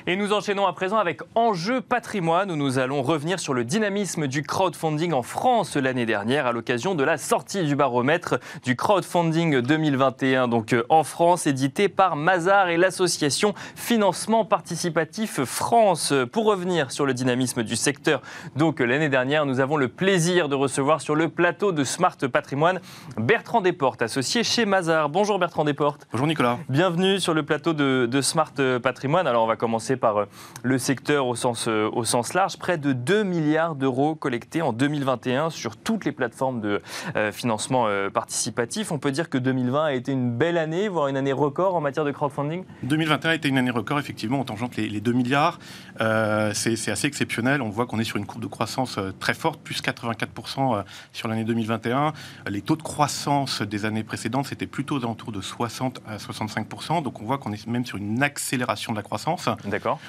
Et 0.07 0.17
nous 0.17 0.33
enchaînons 0.33 0.67
à 0.67 0.73
présent 0.73 0.97
avec 0.97 1.21
Enjeu 1.35 1.83
patrimoine 1.83 2.51
où 2.51 2.57
nous 2.57 2.79
allons 2.79 3.03
revenir 3.03 3.39
sur 3.39 3.53
le 3.53 3.65
dynamisme 3.65 4.29
du 4.29 4.43
crowdfunding 4.43 5.13
en 5.13 5.21
France 5.21 5.77
l'année 5.77 6.07
dernière 6.07 6.47
à 6.47 6.53
l'occasion 6.53 6.95
de 6.95 7.05
la 7.05 7.19
sortie 7.19 7.65
du 7.65 7.77
baromètre 7.77 8.39
du 8.65 8.77
crowdfunding 8.77 9.61
2021 9.61 10.49
donc 10.49 10.73
euh, 10.73 10.85
en 10.89 11.05
France 11.05 11.47
édité 11.47 11.91
par 11.91 12.17
Mazar 12.17 12.71
et 12.71 12.79
l'association 12.79 13.53
Financement 13.77 14.47
Participatif 14.47 15.45
France. 15.45 16.15
Pour 16.33 16.47
revenir 16.47 16.93
sur 16.93 17.05
le 17.05 17.13
dynamisme 17.13 17.63
du 17.63 17.77
secteur 17.77 18.23
donc 18.57 18.81
l'année 18.81 19.11
dernière 19.11 19.45
nous 19.45 19.61
avons 19.61 19.77
le 19.77 19.89
plaisir 19.89 20.49
de 20.49 20.55
recevoir 20.55 21.03
sur 21.03 21.15
le 21.15 21.29
plateau 21.29 21.73
de 21.73 21.85
Smart 21.85 22.17
Patrimoine 22.33 22.81
Bertrand 23.19 23.61
Desportes 23.61 24.01
associé 24.01 24.45
chez 24.45 24.65
Mazar. 24.65 25.11
Bonjour 25.11 25.39
Bertrand 25.39 25.65
Desportes. 25.65 26.07
Bonjour 26.11 26.27
Nicolas. 26.27 26.59
Bienvenue 26.71 27.21
sur 27.21 27.35
le 27.35 27.43
plateau 27.43 27.75
de, 27.75 28.09
de 28.11 28.21
Smart 28.23 28.55
Patrimoine. 28.83 29.27
Alors 29.27 29.45
on 29.45 29.47
va 29.47 29.57
commencer 29.57 29.90
par 29.97 30.17
euh, 30.19 30.25
le 30.63 30.79
secteur 30.79 31.27
au 31.27 31.35
sens, 31.35 31.67
euh, 31.69 31.89
au 31.93 32.05
sens 32.05 32.35
large. 32.35 32.59
Près 32.59 32.79
de 32.79 32.93
2 32.93 33.23
milliards 33.23 33.75
d'euros 33.75 34.15
collectés 34.15 34.63
en 34.63 34.73
2021 34.73 35.51
sur 35.51 35.77
toutes 35.77 36.05
les 36.05 36.13
plateformes 36.13 36.61
de 36.61 36.83
euh, 37.17 37.33
financement 37.33 37.87
participatif. 38.13 38.93
On 38.93 38.99
peut 38.99 39.11
dire 39.11 39.29
que 39.29 39.39
2020 39.39 39.85
a 39.85 39.93
été 39.93 40.13
une 40.13 40.37
belle 40.37 40.59
année, 40.59 40.89
voire 40.89 41.09
une 41.09 41.17
année 41.17 41.33
record 41.33 41.75
en 41.75 41.81
matière 41.81 42.05
de 42.05 42.11
crowdfunding 42.11 42.65
2021 42.83 43.31
a 43.31 43.35
été 43.35 43.49
une 43.49 43.59
année 43.59 43.71
record, 43.71 43.99
effectivement, 43.99 44.41
en 44.41 44.45
tangente 44.45 44.77
les, 44.77 44.89
les 44.89 45.01
2 45.01 45.13
milliards. 45.13 45.59
c'est 45.99 46.91
assez 46.91 47.07
exceptionnel. 47.07 47.63
On 47.63 47.71
voit 47.71 47.87
qu'on 47.87 47.99
est 47.99 48.05
sur 48.05 48.17
une 48.17 48.27
courbe 48.27 48.43
de 48.43 48.49
croissance 48.49 48.99
très 49.19 49.35
forte, 49.35 49.61
plus 49.61 49.83
84% 49.83 50.85
sur 51.13 51.29
l'année 51.29 51.45
2021. 51.45 52.13
Les 52.49 52.63
taux 52.63 52.77
de 52.77 52.83
croissance 52.83 53.63
des 53.63 53.85
années 53.85 54.05
précédentes, 54.05 54.47
c'était 54.47 54.67
plutôt 54.67 54.97
aux 54.97 55.05
alentours 55.05 55.33
de 55.33 55.41
60 55.41 56.01
à 56.07 56.17
65%. 56.17 57.03
Donc 57.03 57.21
on 57.21 57.25
voit 57.25 57.39
qu'on 57.39 57.53
est 57.53 57.67
même 57.67 57.85
sur 57.85 57.99
une 57.99 58.23
accélération 58.23 58.93
de 58.93 58.97
la 58.97 59.03
croissance. 59.03 59.49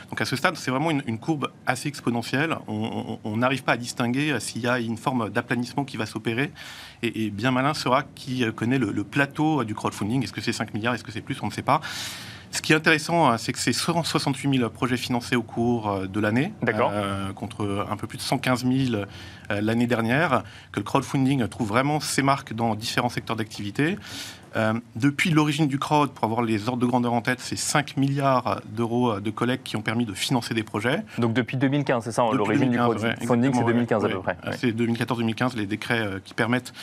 Donc 0.09 0.21
à 0.21 0.25
ce 0.25 0.35
stade, 0.35 0.55
c'est 0.55 0.71
vraiment 0.71 0.91
une, 0.91 1.19
courbe 1.19 1.51
assez 1.65 1.87
exponentielle. 1.87 2.57
On 2.67 3.37
n'arrive 3.37 3.63
pas 3.63 3.73
à 3.73 3.77
distinguer 3.77 4.31
euh, 4.31 4.39
s'il 4.39 4.61
y 4.61 4.67
a 4.67 4.79
une 4.79 4.97
forme 4.97 5.29
d'aplanissement 5.29 5.83
qui 5.83 5.97
va 5.97 6.05
s'opérer. 6.05 6.51
Et, 7.03 7.29
bien 7.29 7.51
malin 7.51 7.73
sera 7.73 8.03
qui 8.15 8.43
euh, 8.43 8.51
connaît 8.51 8.77
le, 8.77 9.03
plateau 9.03 9.63
du 9.63 9.75
crowdfunding. 9.75 10.23
Est-ce 10.23 10.33
que 10.33 10.41
c'est 10.41 10.53
5 10.53 10.73
milliards? 10.73 10.93
Est-ce 10.93 11.03
que 11.03 11.11
c'est 11.11 11.21
plus? 11.21 11.37
On 11.41 11.47
ne 11.47 11.51
sait 11.51 11.61
pas. 11.61 11.81
Ce 12.53 12.61
qui 12.61 12.73
est 12.73 12.75
intéressant, 12.75 13.31
euh, 13.31 13.37
c'est 13.37 13.53
que 13.53 13.59
c'est 13.59 13.73
168 13.73 14.57
000 14.57 14.69
projets 14.69 14.97
financés 14.97 15.35
au 15.35 15.43
cours 15.43 16.07
de 16.07 16.19
l'année, 16.19 16.53
contre 17.35 17.85
un 17.89 17.95
peu 17.95 18.07
plus 18.07 18.17
de 18.17 18.23
115 18.23 18.65
000 18.65 19.03
l'année 19.49 19.87
dernière, 19.87 20.43
que 20.71 20.79
le 20.79 20.83
crowdfunding 20.83 21.47
trouve 21.47 21.69
vraiment 21.69 21.99
ses 21.99 22.21
marques 22.21 22.53
dans 22.53 22.75
différents 22.75 23.09
secteurs 23.09 23.35
d'activité. 23.35 23.97
Euh, 24.55 24.73
depuis 24.95 25.29
l'origine 25.29 25.67
du 25.67 25.79
crowd, 25.79 26.11
pour 26.11 26.25
avoir 26.25 26.41
les 26.41 26.67
ordres 26.67 26.81
de 26.81 26.85
grandeur 26.85 27.13
en 27.13 27.21
tête, 27.21 27.39
c'est 27.39 27.57
5 27.57 27.97
milliards 27.97 28.61
d'euros 28.65 29.19
de 29.19 29.29
collecte 29.29 29.65
qui 29.65 29.77
ont 29.77 29.81
permis 29.81 30.05
de 30.05 30.13
financer 30.13 30.53
des 30.53 30.63
projets. 30.63 31.03
Donc 31.17 31.33
depuis 31.33 31.57
2015, 31.57 32.03
c'est 32.03 32.11
ça, 32.11 32.23
l'origine 32.33 32.71
du 32.71 32.77
crowdfunding, 32.77 33.53
c'est 33.53 33.63
2015 33.63 34.05
à 34.05 34.09
peu 34.09 34.19
près. 34.19 34.37
C'est 34.57 34.71
2014-2015, 34.71 35.55
les 35.55 35.65
décrets 35.65 36.01
euh, 36.01 36.19
qui 36.23 36.33
permettent 36.33 36.73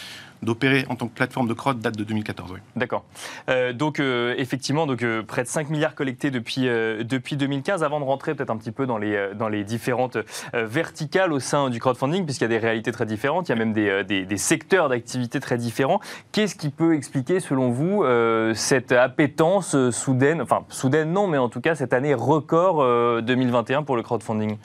d'opérer 0.42 0.85
en 0.88 0.97
tant 0.97 1.09
que 1.09 1.14
plateforme 1.14 1.49
de 1.49 1.54
crowd 1.54 1.80
date 1.80 1.97
de 1.97 2.04
2014. 2.04 2.52
Oui. 2.52 2.59
D'accord. 2.76 3.04
Euh, 3.49 3.73
donc 3.73 4.00
effectivement, 4.00 4.87
donc, 4.87 5.04
près 5.26 5.42
de 5.42 5.49
5 5.49 5.71
milliards 5.71 5.95
collectés 5.95 6.30
depuis, 6.30 6.62
depuis 6.62 7.37
2015. 7.37 7.83
Avant 7.83 8.00
de 8.00 8.04
rentrer 8.04 8.35
peut-être 8.35 8.50
un 8.50 8.57
petit 8.57 8.73
peu 8.73 8.87
dans 8.87 8.99
les, 8.99 9.30
dans 9.35 9.49
différentes 9.50 10.18
verticales 10.52 11.33
au 11.33 11.40
sein 11.40 11.71
du 11.71 11.80
crowdfunding, 11.80 12.25
puisqu'il 12.25 12.45
y 12.45 12.47
a 12.47 12.49
des 12.49 12.59
réalités 12.59 12.92
très 12.92 13.07
différentes, 13.07 13.49
il 13.49 13.52
y 13.52 13.54
a 13.54 13.59
même 13.59 13.73
des, 13.73 14.04
des, 14.04 14.25
des 14.25 14.37
secteurs 14.37 14.88
d'activité 14.88 15.40
très 15.40 15.59
différents. 15.59 16.00
Qu'est-ce 16.33 16.54
qui 16.54 16.68
peut 16.71 16.95
expliquer, 16.95 17.40
selon 17.40 17.71
vous, 17.71 18.04
euh, 18.04 18.54
cette 18.54 18.92
appétence 18.92 19.75
euh, 19.75 19.90
soudaine, 19.90 20.42
enfin 20.42 20.64
soudaine 20.68 21.12
non, 21.12 21.26
mais 21.26 21.38
en 21.38 21.49
tout 21.49 21.61
cas 21.61 21.75
cette 21.75 21.92
année 21.92 22.14
record 22.14 22.78
2021 23.23 23.80
euh, 23.80 23.83
pour 23.83 23.97
le 23.97 24.02
crowdfunding? 24.02 24.59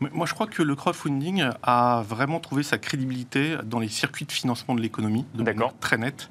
Moi, 0.00 0.26
je 0.26 0.32
crois 0.32 0.46
que 0.46 0.62
le 0.62 0.74
crowdfunding 0.74 1.44
a 1.62 2.02
vraiment 2.08 2.40
trouvé 2.40 2.62
sa 2.62 2.78
crédibilité 2.78 3.56
dans 3.64 3.78
les 3.78 3.88
circuits 3.88 4.24
de 4.24 4.32
financement 4.32 4.74
de 4.74 4.80
l'économie, 4.80 5.26
de 5.34 5.42
manière 5.42 5.76
très 5.78 5.98
nette. 5.98 6.30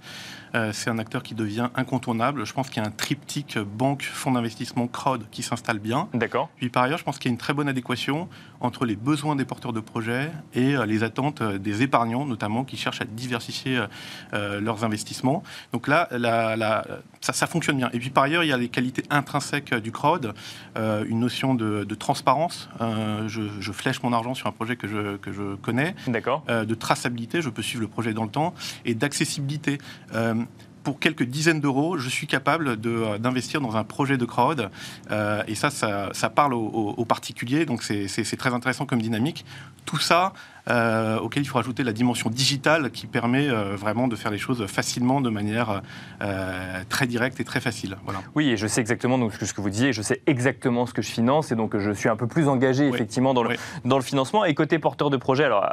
Euh, 0.56 0.72
c'est 0.74 0.90
un 0.90 0.98
acteur 0.98 1.24
qui 1.24 1.36
devient 1.36 1.70
incontournable. 1.76 2.46
Je 2.46 2.54
pense 2.54 2.70
qu'il 2.70 2.82
y 2.82 2.86
a 2.86 2.88
un 2.88 2.92
triptyque 2.92 3.58
banque, 3.58 4.04
fonds 4.04 4.32
d'investissement, 4.32 4.88
crowd 4.88 5.24
qui 5.32 5.44
s'installe 5.44 5.80
bien. 5.80 6.08
D'accord. 6.14 6.50
Puis 6.58 6.70
par 6.70 6.84
ailleurs, 6.84 6.98
je 6.98 7.04
pense 7.04 7.20
qu'il 7.20 7.30
y 7.30 7.32
a 7.32 7.34
une 7.34 7.38
très 7.38 7.54
bonne 7.54 7.70
adéquation 7.70 8.28
entre 8.62 8.86
les 8.86 8.96
besoins 8.96 9.36
des 9.36 9.46
porteurs 9.46 9.74
de 9.74 9.80
projets 9.80 10.32
et 10.54 10.76
euh, 10.76 10.86
les 10.86 11.04
attentes 11.04 11.42
euh, 11.42 11.58
des 11.58 11.84
épargnants, 11.84 12.26
notamment, 12.26 12.64
qui 12.64 12.78
cherchent 12.78 13.02
à 13.02 13.06
diversifier 13.06 13.84
leurs 14.32 14.84
investissements. 14.84 15.44
Donc 15.74 15.88
là, 15.88 16.08
ça, 17.22 17.48
fonctionne 17.48 17.78
bien. 17.78 17.90
Et 17.94 18.00
puis 18.00 18.10
par 18.10 18.24
ailleurs, 18.24 18.44
il 18.44 18.48
y 18.48 18.54
a 18.54 18.58
les 18.58 18.70
qualités 18.70 19.04
intrinsèques 19.10 19.74
du 19.76 19.92
crowd, 19.92 20.34
une 20.76 21.20
notion 21.20 21.56
de, 21.56 21.96
transparence. 21.96 22.70
Je, 22.80 23.42
flèche 23.72 24.02
mon 24.04 24.14
argent 24.14 24.34
sur 24.34 24.48
un 24.48 24.52
projet 24.52 24.76
que 24.76 24.88
je, 24.88 25.18
que 25.18 25.32
je 25.32 25.56
connais. 25.56 25.96
D'accord. 26.08 26.44
de 26.48 26.76
traçabilité, 26.76 27.42
je 27.42 27.50
peux 27.50 27.62
suivre 27.62 27.82
le 27.82 27.88
projet 27.88 28.14
dans 28.14 28.24
le 28.24 28.30
temps, 28.30 28.54
et 28.86 28.94
d'accessibilité 28.94 29.78
pour 30.84 31.00
quelques 31.00 31.24
dizaines 31.24 31.60
d'euros, 31.60 31.98
je 31.98 32.10
suis 32.10 32.28
capable 32.28 32.78
euh, 32.86 33.18
d'investir 33.18 33.62
dans 33.62 33.78
un 33.78 33.84
projet 33.84 34.18
de 34.18 34.26
crowd. 34.26 34.70
Euh, 35.12 35.44
et 35.48 35.56
ça, 35.56 35.70
ça, 35.70 36.30
parle 36.30 36.54
aux, 36.54 37.06
particuliers, 37.06 37.66
donc 37.66 37.84
c'est 37.84 38.38
très 38.38 38.54
intéressant 38.54 38.86
comme 38.86 39.02
dynamique. 39.02 39.46
Tout 39.86 40.00
ça, 40.00 40.34
euh, 40.70 41.20
auquel 41.20 41.44
il 41.44 41.46
faut 41.46 41.58
rajouter 41.58 41.84
la 41.84 41.94
dimension 41.94 42.30
digitale 42.30 42.92
qui 42.92 43.08
permet 43.08 43.50
euh, 43.50 43.76
vraiment 43.76 44.08
de 44.08 44.16
faire 44.16 44.32
les 44.32 44.38
choses 44.38 44.66
facilement, 44.68 45.22
de 45.22 45.30
manière 45.30 45.82
euh, 46.22 46.82
très 46.90 47.08
directe 47.08 47.40
et 47.40 47.44
très 47.44 47.60
facile. 47.60 47.98
Voilà. 48.06 48.20
Oui, 48.36 48.50
et 48.50 48.58
je 48.58 48.68
sais 48.68 48.82
exactement 48.82 49.18
donc, 49.18 49.34
ce 49.34 49.54
que 49.54 49.62
vous 49.62 49.70
disiez, 49.70 49.94
je 49.94 50.02
sais 50.02 50.22
exactement 50.28 50.86
ce 50.86 50.94
que 50.94 51.02
je 51.02 51.10
finance, 51.10 51.52
et 51.52 51.56
donc 51.56 51.78
je 51.78 51.92
suis 51.92 52.10
un 52.10 52.16
peu 52.16 52.28
plus 52.28 52.48
engagé 52.48 52.88
effectivement 52.88 53.34
dans 53.34 53.44
le, 53.44 53.56
dans 53.86 53.98
le 53.98 54.04
financement. 54.04 54.46
Et 54.46 54.54
côté 54.54 54.80
porteur 54.80 55.10
de 55.10 55.18
projet, 55.18 55.44
alors 55.44 55.68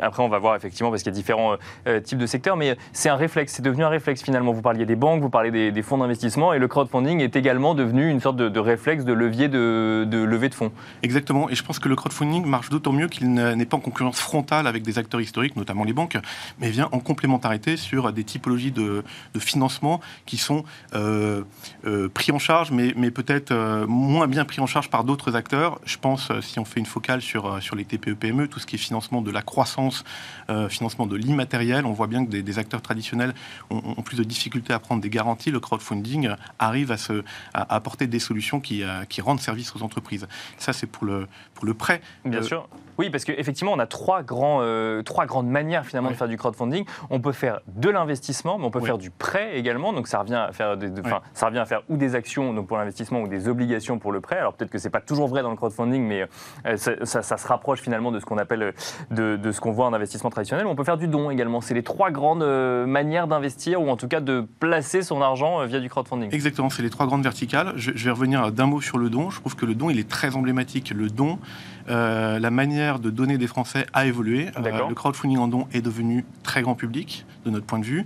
après 0.00 0.22
on 0.22 0.28
va 0.28 0.38
voir 0.38 0.54
effectivement 0.54 0.90
parce 0.90 1.02
qu'il 1.02 1.12
y 1.12 1.14
a 1.14 1.16
différents 1.16 1.56
types 2.04 2.18
de 2.18 2.26
secteurs, 2.26 2.56
mais 2.56 2.76
c'est 2.92 3.08
un 3.08 3.16
réflexe, 3.16 3.54
c'est 3.54 3.62
devenu 3.62 3.84
un 3.84 3.88
réflexe 3.88 4.22
finalement. 4.22 4.52
Vous 4.52 4.62
parliez 4.62 4.86
des 4.86 4.96
banques, 4.96 5.22
vous 5.22 5.30
parlez 5.30 5.72
des, 5.72 5.82
fonds 5.82 5.98
d'investissement, 5.98 6.52
et 6.52 6.58
le 6.58 6.68
crowdfunding 6.68 7.20
est 7.20 7.36
également 7.36 7.74
devenu 7.74 8.08
une 8.08 8.20
sorte 8.20 8.36
de, 8.36 8.58
réflexe 8.60 9.04
de 9.04 9.12
levier 9.12 9.48
de, 9.48 10.06
de 10.08 10.18
levée 10.18 10.48
de 10.48 10.54
fonds. 10.54 10.72
Exactement, 11.02 11.48
et 11.50 11.54
je 11.54 11.62
pense 11.62 11.78
que 11.78 11.88
le 11.88 11.96
crowdfunding 11.96 12.46
marche 12.46 12.70
d'autant 12.70 12.92
mieux 12.92 13.08
qu'il 13.08 13.32
n'est 13.32 13.66
pas 13.66 13.76
en 13.76 13.80
concurrence 13.80 14.20
frontale 14.20 14.35
avec 14.66 14.82
des 14.82 14.98
acteurs 14.98 15.20
historiques, 15.20 15.56
notamment 15.56 15.84
les 15.84 15.92
banques, 15.92 16.18
mais 16.60 16.70
vient 16.70 16.88
en 16.92 17.00
complémentarité 17.00 17.76
sur 17.76 18.12
des 18.12 18.24
typologies 18.24 18.72
de, 18.72 19.02
financement 19.38 20.00
qui 20.24 20.38
sont 20.38 20.64
euh, 20.94 21.42
euh, 21.86 22.08
pris 22.08 22.32
en 22.32 22.38
charge, 22.38 22.70
mais, 22.70 22.92
mais 22.96 23.10
peut-être 23.10 23.52
euh, 23.52 23.86
moins 23.86 24.26
bien 24.26 24.44
pris 24.44 24.60
en 24.60 24.66
charge 24.66 24.90
par 24.90 25.04
d'autres 25.04 25.36
acteurs. 25.36 25.78
Je 25.84 25.98
pense, 25.98 26.30
si 26.40 26.58
on 26.58 26.64
fait 26.64 26.80
une 26.80 26.86
focale 26.86 27.22
sur, 27.22 27.62
sur 27.62 27.76
les 27.76 27.84
TPE-PME, 27.84 28.48
tout 28.48 28.58
ce 28.58 28.66
qui 28.66 28.76
est 28.76 28.78
financement 28.78 29.22
de 29.22 29.30
la 29.30 29.42
croissance, 29.42 30.04
financement 30.68 31.06
de 31.06 31.16
l'immatériel, 31.16 31.86
on 31.86 31.92
voit 31.92 32.06
bien 32.06 32.24
que 32.24 32.30
des, 32.30 32.58
acteurs 32.58 32.80
traditionnels 32.80 33.34
ont, 33.70 34.02
plus 34.02 34.16
de 34.16 34.24
difficultés 34.24 34.72
à 34.72 34.78
prendre 34.78 35.02
des 35.02 35.10
garanties. 35.10 35.50
Le 35.50 35.60
crowdfunding 35.60 36.30
arrive 36.58 36.90
à, 36.90 36.96
se, 36.96 37.24
à 37.52 37.74
apporter 37.74 38.06
des 38.06 38.18
solutions 38.18 38.60
qui, 38.60 38.82
qui 39.08 39.20
rendent 39.20 39.40
service 39.40 39.74
aux 39.76 39.82
entreprises. 39.82 40.26
Ça, 40.58 40.72
c'est 40.72 40.86
pour 40.86 41.04
le, 41.04 41.26
pour 41.54 41.66
le 41.66 41.74
prêt. 41.74 42.00
Bien 42.24 42.42
sûr. 42.42 42.68
Oui, 42.98 43.10
parce 43.10 43.24
qu'effectivement, 43.24 43.72
on 43.72 43.78
a 43.78 43.86
trois, 43.86 44.22
grands, 44.22 44.58
euh, 44.62 45.02
trois 45.02 45.26
grandes 45.26 45.48
manières 45.48 45.84
finalement 45.84 46.10
de 46.10 46.14
faire 46.14 46.28
du 46.28 46.36
crowdfunding. 46.36 46.84
On 47.10 47.20
peut 47.20 47.32
faire 47.32 47.60
de 47.66 47.90
l'investissement, 47.90 48.58
mais 48.58 48.64
on 48.64 48.70
peut 48.70 48.80
faire 48.80 48.98
du 48.98 49.10
prêt 49.10 49.56
également. 49.56 49.92
Donc 49.92 50.08
ça 50.08 50.20
revient 50.20 50.34
à 50.34 50.52
faire, 50.52 50.76
ça 51.34 51.46
revient 51.46 51.58
à 51.58 51.66
faire 51.66 51.82
ou 51.88 51.96
des 51.96 52.14
actions 52.14 52.54
donc 52.54 52.66
pour 52.66 52.76
l'investissement 52.76 53.20
ou 53.20 53.28
des 53.28 53.48
obligations 53.48 53.98
pour 53.98 54.12
le 54.12 54.20
prêt. 54.20 54.38
Alors 54.38 54.54
peut-être 54.54 54.70
que 54.70 54.78
c'est 54.78 54.90
pas 54.90 55.00
toujours 55.00 55.28
vrai 55.28 55.42
dans 55.42 55.50
le 55.50 55.56
crowdfunding, 55.56 56.02
mais 56.02 56.26
euh, 56.66 56.76
ça, 56.76 57.22
se 57.22 57.46
rapproche 57.46 57.80
finalement 57.80 58.12
de 58.12 58.20
ce 58.20 58.24
qu'on 58.24 58.38
appelle 58.38 58.72
de, 59.10 59.36
de 59.36 59.52
ce 59.52 59.60
qu'on 59.60 59.72
voit 59.72 59.86
en 59.86 59.92
investissement 59.92 60.30
traditionnel. 60.30 60.66
On 60.66 60.74
peut 60.74 60.84
faire 60.84 60.96
du 60.96 61.08
don 61.08 61.30
également. 61.30 61.60
C'est 61.60 61.74
les 61.74 61.82
trois 61.82 62.10
grandes 62.10 62.42
euh, 62.42 62.86
manières 62.86 63.26
d'investir 63.26 63.80
ou 63.82 63.88
en 63.90 63.96
tout 63.96 64.08
cas 64.08 64.20
de 64.20 64.46
placer 64.60 65.02
son 65.02 65.22
argent 65.22 65.64
via 65.66 65.80
du 65.80 65.88
crowdfunding. 65.88 66.32
Exactement, 66.32 66.70
c'est 66.70 66.82
les 66.82 66.90
trois 66.90 67.06
grandes 67.06 67.22
verticales. 67.22 67.72
Je, 67.76 67.92
je 67.94 68.04
vais 68.04 68.10
revenir 68.10 68.52
d'un 68.52 68.66
mot 68.66 68.80
sur 68.80 68.98
le 68.98 69.10
don. 69.10 69.30
Je 69.30 69.40
trouve 69.40 69.56
que 69.56 69.66
le 69.66 69.74
don, 69.74 69.90
il 69.90 69.98
est 69.98 70.08
très 70.08 70.36
emblématique. 70.36 70.92
Le 70.94 71.08
don, 71.08 71.38
la 71.88 72.50
manière 72.50 72.85
de 72.94 73.10
donner 73.10 73.38
des 73.38 73.46
Français 73.46 73.86
a 73.92 74.06
évolué. 74.06 74.48
Euh, 74.56 74.88
le 74.88 74.94
crowdfunding 74.94 75.38
en 75.38 75.48
don 75.48 75.66
est 75.72 75.82
devenu 75.82 76.24
très 76.42 76.62
grand 76.62 76.74
public, 76.74 77.26
de 77.44 77.50
notre 77.50 77.66
point 77.66 77.78
de 77.78 77.84
vue. 77.84 78.04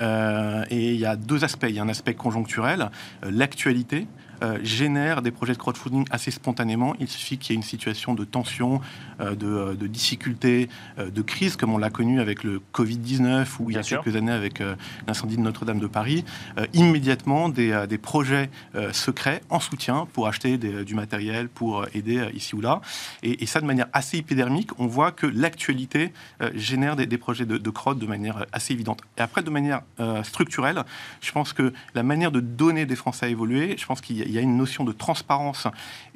Euh, 0.00 0.64
et 0.70 0.94
il 0.94 1.00
y 1.00 1.06
a 1.06 1.16
deux 1.16 1.44
aspects. 1.44 1.66
Il 1.68 1.74
y 1.74 1.78
a 1.78 1.82
un 1.82 1.88
aspect 1.88 2.14
conjoncturel, 2.14 2.90
euh, 3.24 3.30
l'actualité. 3.32 4.06
Euh, 4.42 4.58
génère 4.62 5.22
des 5.22 5.30
projets 5.30 5.52
de 5.52 5.58
crowdfunding 5.58 6.06
assez 6.10 6.30
spontanément. 6.30 6.94
Il 7.00 7.08
suffit 7.08 7.38
qu'il 7.38 7.52
y 7.52 7.54
ait 7.54 7.60
une 7.60 7.62
situation 7.62 8.14
de 8.14 8.24
tension, 8.24 8.80
euh, 9.20 9.34
de, 9.34 9.46
euh, 9.46 9.74
de, 9.74 9.86
difficulté, 9.86 10.68
de 10.98 11.22
crise, 11.22 11.56
comme 11.56 11.72
on 11.72 11.78
l'a 11.78 11.90
connu 11.90 12.20
avec 12.20 12.44
le 12.44 12.60
Covid-19 12.72 13.46
ou 13.60 13.70
il 13.70 13.76
y 13.76 13.78
a 13.78 13.82
quelques 13.82 14.14
années 14.16 14.32
avec 14.32 14.62
l'incendie 15.06 15.36
de 15.36 15.42
Notre-Dame 15.42 15.78
de 15.78 15.86
Paris. 15.86 16.24
immédiatement, 16.72 17.48
des, 17.48 17.86
des 17.88 17.98
projets 17.98 18.50
secrets 18.92 19.42
en 19.50 19.60
soutien 19.60 20.06
pour 20.12 20.26
acheter 20.26 20.58
du 20.58 20.94
matériel, 20.94 21.48
pour 21.48 21.86
aider 21.94 22.28
ici 22.34 22.54
ou 22.54 22.60
là. 22.60 22.80
Et, 23.22 23.46
ça, 23.46 23.60
de 23.60 23.66
manière 23.66 23.86
assez 23.92 24.18
épidermique, 24.18 24.70
on 24.78 24.86
voit 24.86 25.12
que 25.12 25.26
l'actualité 25.26 26.12
génère 26.54 26.96
des, 26.96 27.06
des, 27.06 27.18
projets 27.18 27.46
de, 27.46 27.58
de 27.58 27.70
crowd 27.70 27.98
de 27.98 28.06
manière 28.06 28.46
assez 28.52 28.72
évidente. 28.72 29.00
Et 29.18 29.20
après, 29.20 29.42
de 29.42 29.50
manière 29.50 29.82
euh, 30.00 30.22
structurel. 30.22 30.82
Je 31.20 31.32
pense 31.32 31.52
que 31.52 31.72
la 31.94 32.02
manière 32.02 32.30
de 32.30 32.40
donner 32.40 32.86
des 32.86 32.96
Français 32.96 33.26
a 33.26 33.28
évolué. 33.28 33.76
Je 33.76 33.84
pense 33.84 34.00
qu'il 34.00 34.16
y 34.16 34.22
a 34.22 34.26
une 34.38 34.56
notion 34.56 34.84
de 34.84 34.92
transparence 34.92 35.66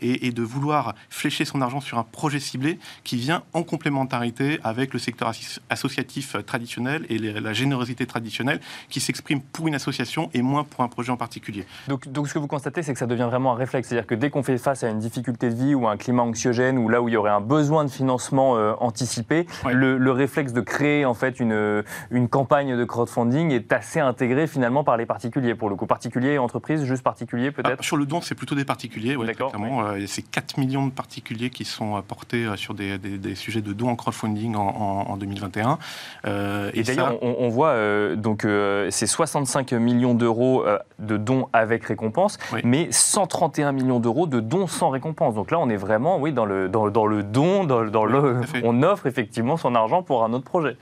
et, 0.01 0.31
de 0.31 0.43
vouloir 0.43 0.95
flécher 1.11 1.45
son 1.45 1.61
argent 1.61 1.81
sur 1.81 1.99
un 1.99 2.03
projet 2.03 2.41
ciblé 2.41 2.79
qui 3.05 3.17
vient 3.17 3.43
en 3.53 3.63
complémentarité 3.63 4.61
avec 4.63 4.93
le 4.93 4.99
secteur 4.99 5.33
associatif 5.71 6.37
traditionnel 6.47 7.07
et 7.09 7.19
la 7.19 7.53
générosité 7.53 8.07
traditionnelle 8.07 8.61
qui 8.89 9.01
s'exprime 9.01 9.41
pour 9.41 9.69
une 9.69 9.75
association 9.75 10.31
et 10.35 10.43
moins 10.43 10.65
pour 10.65 10.83
un 10.85 10.89
projet 10.89 11.11
en 11.11 11.17
particulier. 11.17 11.67
Donc, 11.89 12.09
donc 12.09 12.29
ce 12.29 12.35
que 12.35 12.39
vous 12.39 12.47
constatez, 12.47 12.83
c'est 12.83 12.93
que 12.93 12.99
ça 12.99 13.07
devient 13.07 13.29
vraiment 13.29 13.53
un 13.53 13.57
réflexe. 13.57 13.89
C'est-à-dire 13.89 14.07
que 14.07 14.15
dès 14.15 14.31
qu'on 14.31 14.43
fait 14.43 14.59
face 14.59 14.85
à 14.85 14.89
une 14.89 14.99
difficulté 14.99 15.51
de 15.51 15.55
vie 15.55 15.75
ou 15.75 15.87
à 15.87 15.93
un 15.93 15.97
climat 15.97 16.23
anxiogène 16.23 16.79
ou 16.79 16.89
là 16.89 17.03
où 17.03 17.09
il 17.09 17.15
y 17.15 17.17
aurait 17.17 17.31
un 17.31 17.41
besoin 17.41 17.85
de 17.85 17.91
financement 17.91 18.57
euh, 18.57 18.75
anticipé, 18.81 19.47
le, 19.71 19.99
le, 19.99 20.13
réflexe 20.13 20.53
de 20.53 20.61
créer 20.61 21.05
en 21.05 21.15
fait 21.15 21.41
une, 21.41 21.83
une 22.11 22.29
campagne 22.29 22.77
de 22.77 22.85
crowdfunding 22.85 23.51
est 23.51 23.73
assez 23.73 24.01
intégré 24.01 24.47
finalement 24.47 24.85
par 24.85 24.97
les 24.97 25.07
particuliers 25.07 25.55
pour 25.55 25.69
le 25.69 25.77
coup. 25.77 25.87
Particuliers 25.87 26.35
et 26.35 26.39
entreprises, 26.39 26.85
juste 26.85 27.03
particuliers 27.03 27.51
peut-être? 27.51 27.79
Ah, 27.81 27.83
le 28.05 28.11
don, 28.11 28.21
c'est 28.21 28.35
plutôt 28.35 28.55
des 28.55 28.65
particuliers. 28.65 29.17
Euh, 29.17 30.05
c'est 30.07 30.23
4 30.23 30.59
millions 30.59 30.87
de 30.87 30.93
particuliers 30.93 31.51
qui 31.51 31.65
sont 31.65 32.01
portés 32.03 32.45
euh, 32.45 32.57
sur 32.57 32.75
des, 32.75 32.99
des, 32.99 33.35
sujets 33.35 33.63
de 33.63 33.73
dons 33.73 33.89
en 33.89 33.97
crowdfunding 33.97 34.55
en, 34.55 35.17
2021. 35.17 35.79
Euh, 36.27 36.71
et, 36.75 36.83
d'ailleurs, 36.83 37.23
on, 37.23 37.49
voit 37.49 37.75
donc 38.17 38.47
c'est 38.91 39.07
65 39.07 39.73
millions 39.73 40.15
d'euros 40.15 40.65
de 40.99 41.17
dons 41.17 41.49
avec 41.53 41.85
récompense, 41.85 42.39
mais 42.63 42.89
131 42.91 43.73
millions 43.73 44.01
d'euros 44.01 44.27
de 44.27 44.41
dons 44.41 44.67
sans 44.67 44.91
récompense. 44.91 45.35
Donc 45.35 45.51
là, 45.51 45.59
on 45.59 45.69
est 45.69 45.77
vraiment, 45.77 46.19
oui, 46.19 46.33
dans 46.33 46.45
le, 46.45 46.69
dans, 46.69 46.91
dans 46.91 47.07
le 47.07 47.23
don, 47.23 47.65
dans, 47.65 47.85
dans 47.85 48.05
le, 48.05 48.41
on 48.63 48.83
offre 48.83 49.07
effectivement 49.07 49.57
son 49.57 49.75
argent 49.75 50.03
pour 50.03 50.25
un 50.25 50.33
autre 50.33 50.45
projet. 50.45 50.77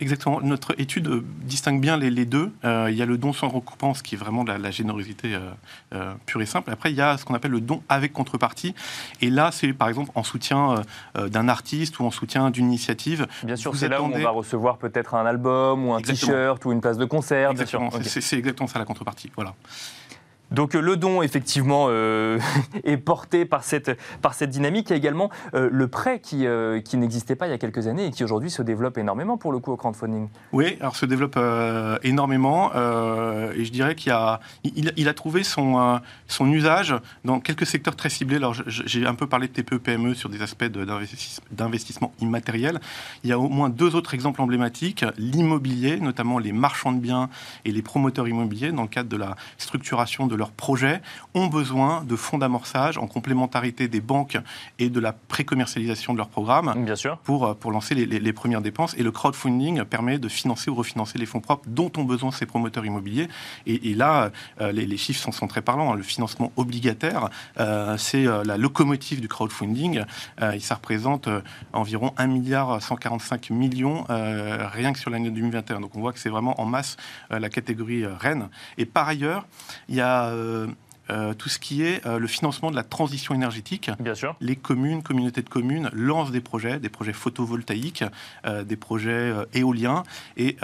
Exactement. 0.00 0.40
Notre 0.42 0.78
étude 0.80 1.22
distingue 1.42 1.80
bien 1.80 1.96
les, 1.96 2.10
les 2.10 2.24
deux. 2.24 2.50
il 2.64 2.94
y 2.94 3.02
a 3.02 3.06
le 3.06 3.18
don 3.18 3.32
sans 3.32 3.48
récompense 3.48 4.02
qui 4.02 4.14
est 4.14 4.18
vraiment 4.18 4.44
la, 4.44 4.58
la 4.58 4.70
générosité 4.70 5.36
pure 6.26 6.42
et 6.42 6.46
simple. 6.46 6.61
Après, 6.70 6.90
il 6.90 6.96
y 6.96 7.00
a 7.00 7.16
ce 7.16 7.24
qu'on 7.24 7.34
appelle 7.34 7.50
le 7.50 7.60
don 7.60 7.82
avec 7.88 8.12
contrepartie. 8.12 8.74
Et 9.20 9.30
là, 9.30 9.50
c'est 9.52 9.72
par 9.72 9.88
exemple 9.88 10.10
en 10.14 10.22
soutien 10.22 10.82
euh, 11.16 11.28
d'un 11.28 11.48
artiste 11.48 11.98
ou 11.98 12.04
en 12.04 12.10
soutien 12.10 12.50
d'une 12.50 12.66
initiative. 12.66 13.26
Bien 13.44 13.56
sûr, 13.56 13.74
c'est 13.76 13.88
là 13.88 14.02
où 14.02 14.06
on 14.06 14.18
va 14.18 14.30
recevoir 14.30 14.78
peut-être 14.78 15.14
un 15.14 15.26
album 15.26 15.86
ou 15.86 15.94
un 15.94 16.00
t-shirt 16.00 16.64
ou 16.64 16.72
une 16.72 16.80
place 16.80 16.98
de 16.98 17.04
concert. 17.04 17.50
Exactement. 17.50 17.90
C'est 18.02 18.38
exactement 18.38 18.68
ça 18.68 18.78
la 18.78 18.84
contrepartie. 18.84 19.30
Voilà. 19.36 19.54
Donc 20.52 20.74
euh, 20.74 20.80
le 20.80 20.96
don, 20.96 21.22
effectivement, 21.22 21.86
euh, 21.88 22.38
est 22.84 22.98
porté 22.98 23.44
par 23.44 23.64
cette, 23.64 23.98
par 24.20 24.34
cette 24.34 24.50
dynamique. 24.50 24.90
Il 24.90 24.92
y 24.92 24.94
a 24.94 24.96
également 24.96 25.30
euh, 25.54 25.68
le 25.72 25.88
prêt 25.88 26.20
qui, 26.20 26.46
qui 26.84 26.96
n'existait 26.96 27.36
pas 27.36 27.46
il 27.46 27.50
y 27.50 27.54
a 27.54 27.58
quelques 27.58 27.86
années 27.86 28.06
et 28.06 28.10
qui 28.10 28.24
aujourd'hui 28.24 28.50
se 28.50 28.62
développe 28.62 28.98
énormément 28.98 29.38
pour 29.38 29.52
le 29.52 29.58
coup 29.58 29.72
au 29.72 29.76
crowdfunding. 29.76 30.28
Oui, 30.52 30.76
alors 30.80 30.96
se 30.96 31.06
développe 31.06 31.38
énormément 32.02 32.70
et 32.72 33.64
je 33.64 33.70
dirais 33.70 33.94
qu'il 33.94 34.12
a, 34.12 34.40
trouvé 35.14 35.42
son, 35.42 36.00
son 36.26 36.50
usage 36.50 36.94
dans 37.24 37.40
quelques 37.40 37.66
secteurs 37.66 37.96
très 37.96 38.10
ciblés. 38.10 38.36
Alors 38.36 38.54
j'ai 38.66 39.06
un 39.06 39.14
peu 39.14 39.26
parlé 39.26 39.48
de 39.48 39.52
TPE-PME 39.52 40.10
e 40.10 40.14
sur 40.14 40.28
des 40.28 40.42
aspects 40.42 40.64
d'investissement 41.50 42.12
immatériel. 42.20 42.80
Il 43.24 43.30
y 43.30 43.32
a 43.32 43.38
au 43.38 43.48
moins 43.48 43.70
deux 43.70 43.94
autres 43.94 44.14
exemples 44.14 44.42
emblématiques. 44.42 45.04
L'immobilier, 45.16 45.98
notamment 46.00 46.38
les 46.38 46.52
marchands 46.52 46.92
de 46.92 47.00
biens 47.00 47.28
et 47.64 47.72
les 47.72 47.82
promoteurs 47.82 48.28
immobiliers 48.28 48.72
dans 48.72 48.82
le 48.82 48.88
cadre 48.88 49.08
de 49.08 49.16
la 49.16 49.36
structuration 49.58 50.26
de 50.26 50.36
leurs 50.42 50.50
projets 50.50 51.00
ont 51.34 51.46
besoin 51.46 52.02
de 52.02 52.16
fonds 52.16 52.36
d'amorçage 52.36 52.98
en 52.98 53.06
complémentarité 53.06 53.86
des 53.86 54.00
banques 54.00 54.36
et 54.80 54.90
de 54.90 54.98
la 54.98 55.12
pré-commercialisation 55.12 56.14
de 56.14 56.18
leurs 56.18 56.30
programmes 56.30 56.74
Bien 56.84 56.96
sûr. 56.96 57.18
Pour, 57.18 57.46
euh, 57.46 57.54
pour 57.54 57.70
lancer 57.70 57.94
les, 57.94 58.32
premières 58.32 58.60
dépenses. 58.60 58.94
Et 58.98 59.04
le 59.04 59.12
crowdfunding 59.12 59.84
permet 59.84 60.18
de 60.18 60.28
financer 60.28 60.68
ou 60.68 60.74
refinancer 60.74 61.16
les 61.16 61.26
fonds 61.26 61.40
propres 61.40 61.68
dont 61.68 61.92
ont 61.96 62.02
besoin 62.02 62.32
ces 62.32 62.44
promoteurs 62.44 62.84
immobiliers. 62.84 63.28
Et, 63.66 63.94
là, 63.94 64.32
euh, 64.60 64.72
les, 64.72 64.96
chiffres 64.96 65.32
sont, 65.32 65.46
très 65.46 65.62
parlants. 65.62 65.92
Hein. 65.92 65.96
Le 65.96 66.02
financement 66.02 66.50
obligataire, 66.56 67.28
euh, 67.60 67.96
c'est 67.96 68.24
la 68.24 68.56
locomotive 68.56 69.20
du 69.20 69.28
crowdfunding. 69.28 70.02
et 70.54 70.60
ça 70.60 70.74
représente 70.74 71.28
environ 71.72 72.12
1 72.16 72.26
milliard 72.26 72.82
145 72.82 73.50
millions 73.50 74.04
rien 74.08 74.92
que 74.92 74.98
sur 74.98 75.10
l'année 75.10 75.30
2021. 75.30 75.80
Donc 75.80 75.94
on 75.94 76.00
voit 76.00 76.12
que 76.12 76.18
c'est 76.18 76.30
vraiment 76.30 76.60
en 76.60 76.64
masse 76.64 76.96
la 77.30 77.48
catégorie 77.48 78.04
reine. 78.06 78.48
Et 78.78 78.86
par 78.86 79.06
ailleurs, 79.06 79.46
il 79.88 79.94
y 79.94 80.00
a 80.00 80.31
tout 81.38 81.48
ce 81.48 81.58
qui 81.58 81.82
est 81.82 82.06
euh, 82.06 82.18
le 82.18 82.26
financement 82.26 82.70
de 82.70 82.76
la 82.76 82.84
transition 82.84 83.34
énergétique. 83.34 83.90
Bien 84.00 84.14
sûr. 84.14 84.36
Les 84.40 84.56
communes, 84.56 85.02
communautés 85.02 85.42
de 85.42 85.48
communes 85.48 85.90
lancent 85.92 86.30
des 86.30 86.40
projets, 86.40 86.78
des 86.78 86.88
projets 86.88 87.12
photovoltaïques, 87.12 88.04
des 88.64 88.76
projets 88.76 89.32
éoliens 89.52 90.04
et 90.36 90.56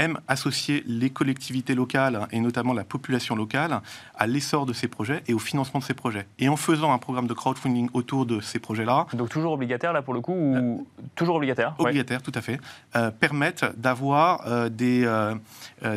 aime 0.00 0.18
associer 0.28 0.82
les 0.86 1.10
collectivités 1.10 1.74
locales 1.74 2.26
et 2.32 2.40
notamment 2.40 2.72
la 2.72 2.84
population 2.84 3.36
locale 3.36 3.80
à 4.16 4.26
l'essor 4.26 4.66
de 4.66 4.72
ces 4.72 4.88
projets 4.88 5.22
et 5.28 5.34
au 5.34 5.38
financement 5.38 5.80
de 5.80 5.84
ces 5.84 5.94
projets. 5.94 6.26
Et 6.38 6.48
en 6.48 6.56
faisant 6.56 6.92
un 6.92 6.98
programme 6.98 7.26
de 7.26 7.34
crowdfunding 7.34 7.90
autour 7.92 8.26
de 8.26 8.40
ces 8.40 8.58
projets-là. 8.58 9.06
Donc 9.14 9.28
toujours 9.28 9.52
obligataire 9.52 9.92
là 9.92 10.02
pour 10.02 10.14
le 10.14 10.20
coup 10.20 10.32
ou 10.32 10.86
toujours 11.14 11.36
obligataire 11.36 11.74
Obligataire, 11.78 12.22
tout 12.22 12.32
à 12.34 12.40
fait. 12.40 12.58
Euh, 12.96 13.10
permettent 13.10 13.64
d'avoir 13.76 14.46
euh, 14.46 14.68
des, 14.68 15.04
euh, 15.04 15.34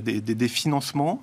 des, 0.01 0.21
des, 0.21 0.47
financements 0.47 1.21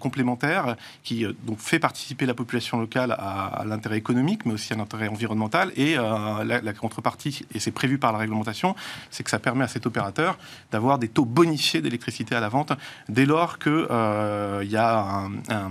complémentaires 0.00 0.76
qui 1.02 1.24
donc 1.44 1.58
fait 1.58 1.78
participer 1.78 2.26
la 2.26 2.34
population 2.34 2.78
locale 2.78 3.12
à, 3.12 3.64
l'intérêt 3.66 3.96
économique, 3.96 4.44
mais 4.44 4.52
aussi 4.52 4.72
à 4.72 4.76
l'intérêt 4.76 5.08
environnemental. 5.08 5.72
Et 5.76 5.94
la, 5.94 6.60
la 6.60 6.72
contrepartie, 6.72 7.46
et 7.54 7.60
c'est 7.60 7.70
prévu 7.70 7.98
par 7.98 8.12
la 8.12 8.18
réglementation, 8.18 8.74
c'est 9.10 9.22
que 9.22 9.30
ça 9.30 9.38
permet 9.38 9.64
à 9.64 9.68
cet 9.68 9.86
opérateur 9.86 10.38
d'avoir 10.70 10.98
des 10.98 11.08
taux 11.08 11.24
bonifiés 11.24 11.75
d'électricité 11.80 12.34
à 12.34 12.40
la 12.40 12.48
vente 12.48 12.72
dès 13.08 13.26
lors 13.26 13.58
qu'il 13.58 13.86
euh, 13.90 14.64
y 14.64 14.76
a 14.76 15.28
un, 15.48 15.70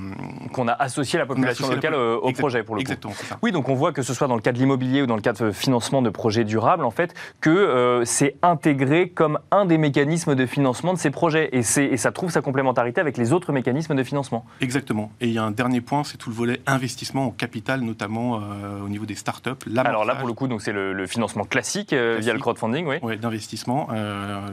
qu'on 0.54 0.68
a 0.68 0.74
associé 0.74 1.20
la 1.20 1.26
population 1.26 1.70
locale 1.70 1.96
au 1.96 2.32
projet 2.32 2.64
pour 2.64 2.76
le 2.76 2.82
Exactement, 2.82 3.14
Ça. 3.14 3.38
Oui, 3.42 3.52
donc 3.52 3.70
on 3.70 3.76
voit 3.76 3.92
que 3.92 4.02
ce 4.02 4.14
soit 4.14 4.28
dans 4.28 4.36
le 4.36 4.42
cas 4.42 4.52
de 4.52 4.58
l'immobilier 4.58 5.02
ou 5.02 5.06
dans 5.06 5.16
le 5.16 5.22
cas 5.22 5.34
de 5.34 5.52
financement 5.52 6.02
de 6.02 6.10
projets 6.10 6.44
durables, 6.44 6.86
en 6.86 6.92
fait, 6.92 7.14
que 7.42 7.50
euh, 7.50 8.06
c'est 8.06 8.36
intégré 8.42 9.10
comme 9.10 9.40
un 9.52 9.66
des 9.66 9.78
mécanismes 9.78 10.36
de 10.36 10.46
financement 10.46 10.94
de 10.94 11.00
ces 11.00 11.12
projets 11.12 11.50
et, 11.52 11.60
et 11.60 11.98
ça 11.98 12.12
trouve 12.12 12.32
sa 12.32 12.42
complémentarité 12.42 13.02
avec 13.02 13.18
les 13.18 13.34
autres 13.34 13.52
mécanismes 13.52 13.96
de 13.96 14.04
financement. 14.04 14.46
Exactement. 14.62 15.12
Et 15.22 15.28
il 15.28 15.34
y 15.34 15.38
a 15.38 15.44
un 15.44 15.52
dernier 15.52 15.82
point, 15.82 16.04
c'est 16.04 16.18
tout 16.18 16.30
le 16.30 16.36
volet 16.36 16.62
investissement 16.68 17.28
au 17.28 17.32
capital, 17.32 17.82
notamment 17.82 18.40
euh, 18.40 18.82
au 18.84 18.90
niveau 18.90 19.06
des 19.06 19.16
startups. 19.16 19.52
Alors 19.78 20.06
là, 20.06 20.16
pour 20.16 20.28
le 20.28 20.34
coup, 20.34 20.48
donc 20.48 20.62
c'est 20.62 20.74
le, 20.74 21.06
financement 21.08 21.44
classique, 21.44 21.94
via 21.94 22.34
le 22.34 22.40
crowdfunding, 22.40 22.88
oui. 22.88 22.96
Oui, 23.02 23.18
d'investissement, 23.18 23.90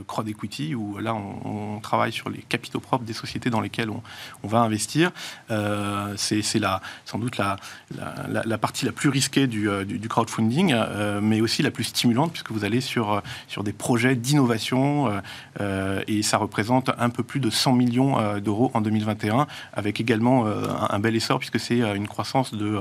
crowd 0.07 0.29
equity, 0.29 0.75
où 0.75 0.99
là 0.99 1.15
on, 1.45 1.81
travaille 1.81 2.13
sur 2.13 2.31
les 2.31 2.39
capitaux 2.39 2.81
propres 2.81 3.05
des 3.05 3.13
sociétés 3.13 3.51
dans 3.51 3.61
lesquelles 3.61 3.91
on, 3.91 4.49
va 4.49 4.61
investir. 4.61 5.11
Euh, 5.51 6.15
c'est 6.17 6.43
sans 7.05 7.19
doute 7.19 7.39
la, 7.39 8.59
partie 8.59 8.85
la 8.85 8.93
plus 8.93 9.09
risquée 9.09 9.47
du, 9.47 9.69
euh, 9.69 9.85
crowdfunding, 10.09 10.73
euh, 10.73 11.21
mais 11.21 11.41
aussi 11.41 11.63
la 11.63 11.71
plus 11.71 11.85
stimulante, 11.85 12.33
puisque 12.33 12.53
vous 12.53 12.65
allez 12.65 12.81
sur 12.81 13.23
des 13.63 13.73
projets 13.73 14.15
d'innovation, 14.15 15.11
et 16.07 16.23
ça 16.23 16.37
représente 16.37 16.91
un 16.99 17.11
peu 17.11 17.23
plus 17.23 17.41
de 17.41 17.51
100 17.51 17.73
millions 17.73 18.39
d'euros 18.39 18.71
en 18.75 18.81
2021, 18.81 19.47
avec 19.73 20.01
également 20.01 20.47
un, 20.47 20.99
bel 20.99 21.17
essor, 21.17 21.39
puisque 21.39 21.59
c'est 21.59 21.81
une 21.81 22.09
croissance 22.09 22.55
de 22.55 22.79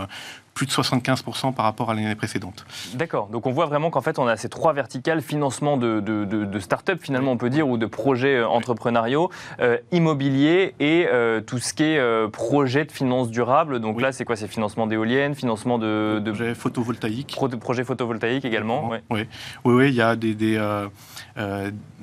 plus 0.53 0.65
de 0.65 0.71
75% 0.71 1.53
par 1.53 1.65
rapport 1.65 1.89
à 1.89 1.93
l'année 1.93 2.15
précédente. 2.15 2.65
D'accord. 2.93 3.27
Donc 3.27 3.47
on 3.47 3.51
voit 3.51 3.65
vraiment 3.65 3.89
qu'en 3.89 4.01
fait 4.01 4.19
on 4.19 4.27
a 4.27 4.37
ces 4.37 4.49
trois 4.49 4.73
verticales, 4.73 5.21
financement 5.21 5.77
de, 5.77 5.99
de, 5.99 6.59
start-up 6.59 6.99
finalement 7.01 7.31
on 7.31 7.37
peut 7.37 7.49
dire, 7.49 7.67
ou 7.67 7.77
de 7.77 7.85
projets 7.85 8.35
euh, 8.35 8.47
entrepreneuriaux, 8.47 9.29
euh, 9.59 9.77
immobilier 9.91 10.75
et 10.79 11.07
euh, 11.07 11.41
tout 11.41 11.57
ce 11.57 11.73
qui 11.73 11.83
est 11.83 12.31
projet 12.31 12.85
de 12.85 12.91
finances 12.91 13.29
durables. 13.29 13.79
Donc 13.79 14.01
là 14.01 14.11
c'est 14.11 14.25
quoi? 14.25 14.35
C'est 14.35 14.47
financement 14.47 14.87
d'éoliennes, 14.87 15.35
financement 15.35 15.77
de... 15.77 16.19
de 16.19 16.31
projets 16.31 16.55
photovoltaïques. 16.55 17.37
projets 17.59 17.83
photovoltaïques 17.83 18.45
également 18.45 18.89
oui. 18.89 18.97
Oui. 19.09 19.27
oui, 19.65 19.89
il 19.89 19.95
y 19.95 20.01
a 20.01 20.15
des, 20.15 20.35
des 20.35 20.57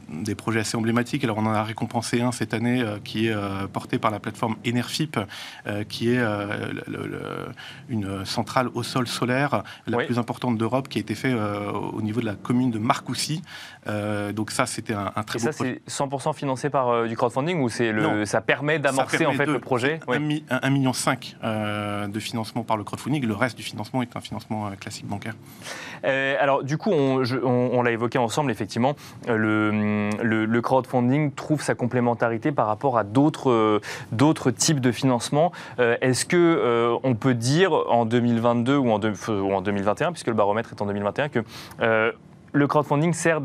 des 0.09 0.35
projets 0.35 0.61
assez 0.61 0.77
emblématiques. 0.77 1.25
Alors 1.25 1.38
on 1.38 1.47
en 1.47 1.53
a 1.53 1.62
récompensé 1.62 2.21
un 2.21 2.33
cette 2.33 2.55
année 2.55 2.81
euh, 2.81 2.99
qui 3.03 3.29
est 3.29 3.33
euh, 3.33 3.66
porté 3.73 3.99
par 3.99 4.11
la 4.11 4.18
plateforme 4.18 4.57
Enerfip, 4.66 5.18
euh, 5.66 5.85
qui 5.85 6.11
est 6.11 6.18
une 7.88 8.25
centrale 8.25 8.68
au 8.75 8.83
sol 8.83 9.07
solaire 9.07 9.62
la 9.87 9.99
plus 10.05 10.18
importante 10.18 10.59
d'Europe, 10.59 10.88
qui 10.88 10.99
a 10.99 11.01
été 11.01 11.14
fait 11.14 11.35
au 11.35 12.03
niveau 12.03 12.21
de 12.21 12.27
la 12.27 12.35
commune 12.35 12.71
de 12.71 12.79
Marcoussis. 12.79 13.42
donc 14.33 14.51
ça, 14.51 14.66
c'était 14.66 14.94
un, 14.94 15.11
très 15.27 15.38
Et 15.38 15.42
ça, 15.42 15.53
c'est 15.53 15.81
100% 15.88 16.35
financé 16.35 16.71
par 16.71 17.07
du 17.07 17.16
crowdfunding 17.16 17.61
ou 17.61 17.68
c'est 17.68 17.92
le, 17.92 18.25
ça 18.25 18.40
permet 18.40 18.79
d'amorcer 18.79 19.27
en 19.27 19.33
fait 19.33 19.47
le 19.47 19.59
projet? 19.59 20.01
1,5 20.09 20.71
million 20.71 20.92
de 22.09 22.21
financement 22.21 22.62
par 22.62 22.77
le 22.77 22.85
crowdfunding. 22.85 23.25
Le 23.27 23.35
reste 23.35 23.57
du 23.57 23.62
financement 23.62 24.03
est 24.03 24.16
un 24.16 24.21
financement 24.21 24.71
classique 24.81 25.07
bancaire. 25.07 25.35
alors 26.03 26.64
du 26.64 26.77
coup, 26.77 26.90
on, 26.90 27.23
on 27.44 27.83
l'a 27.83 27.90
évoqué 27.90 28.18
ensemble, 28.18 28.51
effectivement, 28.51 28.94
le 29.27 29.71
le, 30.23 30.61
crowdfunding 30.61 31.33
trouve 31.33 31.63
sa 31.63 31.75
complémentarité 31.75 32.53
par 32.53 32.67
rapport 32.67 32.99
à 32.99 33.05
d'autres 33.05 33.51
euh, 33.51 34.53
types 34.57 34.81
de 34.81 34.93
financement. 34.93 35.53
Euh, 35.79 35.97
est-ce 36.01 36.25
que 36.25 36.37
euh, 36.37 36.97
on 37.03 37.15
peut 37.15 37.35
dire 37.35 37.73
en 37.73 38.05
2022 38.05 38.77
ou 38.77 38.91
en, 38.91 38.99
2021, 38.99 40.13
puisque 40.13 40.27
le 40.27 40.35
baromètre 40.35 40.73
est 40.73 40.83
en 40.83 40.87
2021, 40.87 41.29
que 41.29 41.45
le 42.53 42.67
crowdfunding 42.67 43.13
sert 43.13 43.41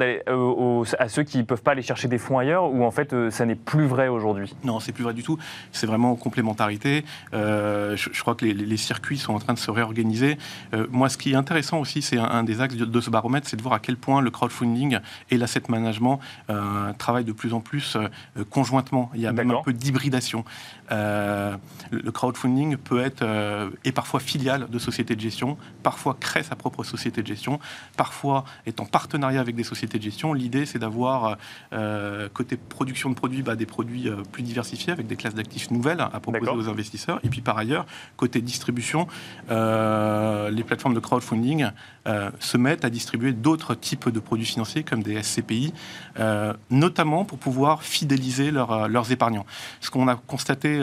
à 1.00 1.10
ceux 1.10 1.24
qui 1.24 1.38
ne 1.38 1.44
peuvent 1.44 1.62
pas 1.62 1.72
aller 1.72 1.82
chercher 1.82 2.08
des 2.08 2.18
fonds 2.18 2.38
ailleurs 2.38 2.72
ou 2.72 2.84
en 2.84 2.92
fait 2.92 3.16
ça 3.30 3.46
n'est 3.46 3.56
plus 3.56 3.86
vrai 3.86 4.08
aujourd'hui? 4.08 4.54
Non, 4.64 4.80
c'est 4.80 4.92
plus 4.92 5.04
vrai 5.04 5.14
du 5.14 5.24
tout. 5.24 5.38
C'est 5.72 5.88
vraiment 5.88 6.12
en 6.12 6.16
complémentarité. 6.16 7.04
je, 7.32 8.22
crois 8.22 8.36
que 8.36 8.46
les, 8.46 8.78
circuits 8.78 9.18
sont 9.18 9.34
en 9.34 9.40
train 9.40 9.54
de 9.54 9.60
se 9.60 9.72
réorganiser. 9.72 10.38
moi, 10.90 11.10
ce 11.10 11.18
qui 11.18 11.32
est 11.32 11.36
intéressant 11.36 11.80
aussi, 11.80 12.02
c'est 12.02 12.18
un, 12.18 12.44
des 12.44 12.62
axes 12.62 12.76
de, 12.76 13.02
ce 13.02 13.10
baromètre, 13.10 13.48
c'est 13.48 13.58
de 13.58 13.62
voir 13.62 13.76
à 13.76 13.80
quel 13.80 13.98
point 13.98 14.22
le 14.22 14.32
crowdfunding 14.32 15.00
et 15.30 15.38
l'asset 15.38 15.64
management 15.70 16.20
travaillent 16.98 17.24
de 17.24 17.32
plus 17.32 17.54
en 17.54 17.60
plus 17.60 17.98
conjointement. 18.50 19.12
Il 19.16 19.22
y 19.22 19.28
a 19.28 19.34
même 19.34 19.52
un 19.52 19.62
peu 19.62 19.74
d'hybridation. 19.74 20.46
le 20.90 22.12
crowdfunding 22.12 22.78
peut 22.78 23.02
être 23.02 23.24
et 23.84 23.92
parfois 23.92 24.20
filiale 24.20 24.68
de 24.70 24.80
sociétés 24.80 25.16
de 25.16 25.22
gestion, 25.22 25.58
parfois 25.84 26.16
crée 26.20 26.44
sa 26.44 26.56
propre 26.56 26.84
société 26.84 27.22
de 27.22 27.28
gestion, 27.28 27.60
parfois 27.98 28.44
est 28.66 28.80
en 28.80 28.86
partenariat 28.94 29.42
avec 29.42 29.56
des 29.56 29.64
sociétés 29.64 29.98
de 29.98 30.04
gestion. 30.04 30.34
L'idée, 30.34 30.68
c'est 30.68 30.78
d'avoir, 30.78 31.38
euh, 31.74 32.30
côté 32.32 32.58
production 32.58 33.10
de 33.10 33.16
produits, 33.16 33.42
bah, 33.42 33.56
des 33.56 33.66
produits 33.66 34.08
euh, 34.08 34.18
plus 34.32 34.44
diversifiés 34.44 34.94
avec 34.94 35.08
des 35.08 35.16
classes 35.16 35.34
d'actifs 35.34 35.72
nouvelles 35.72 36.00
à 36.00 36.20
proposer 36.20 36.52
aux 36.52 36.70
investisseurs. 36.70 37.20
Et 37.24 37.30
puis 37.30 37.42
par 37.42 37.58
ailleurs, 37.58 37.88
côté 38.18 38.40
distribution, 38.40 39.08
euh, 39.50 40.52
les 40.52 40.64
plateformes 40.64 40.94
de 40.94 41.00
crowdfunding 41.00 41.72
se 42.06 42.58
mettent 42.58 42.86
à 42.86 42.90
distribuer 42.90 43.32
d'autres 43.32 43.76
types 43.76 44.10
de 44.10 44.20
produits 44.20 44.46
financiers 44.46 44.84
comme 44.84 45.04
des 45.04 45.22
SCPI, 45.22 45.74
notamment 46.70 47.26
pour 47.26 47.38
pouvoir 47.38 47.84
fidéliser 47.84 48.52
leurs 48.52 49.12
épargnants. 49.12 49.46
Ce 49.80 49.90
qu'on 49.90 50.08
a 50.08 50.16
constaté 50.16 50.82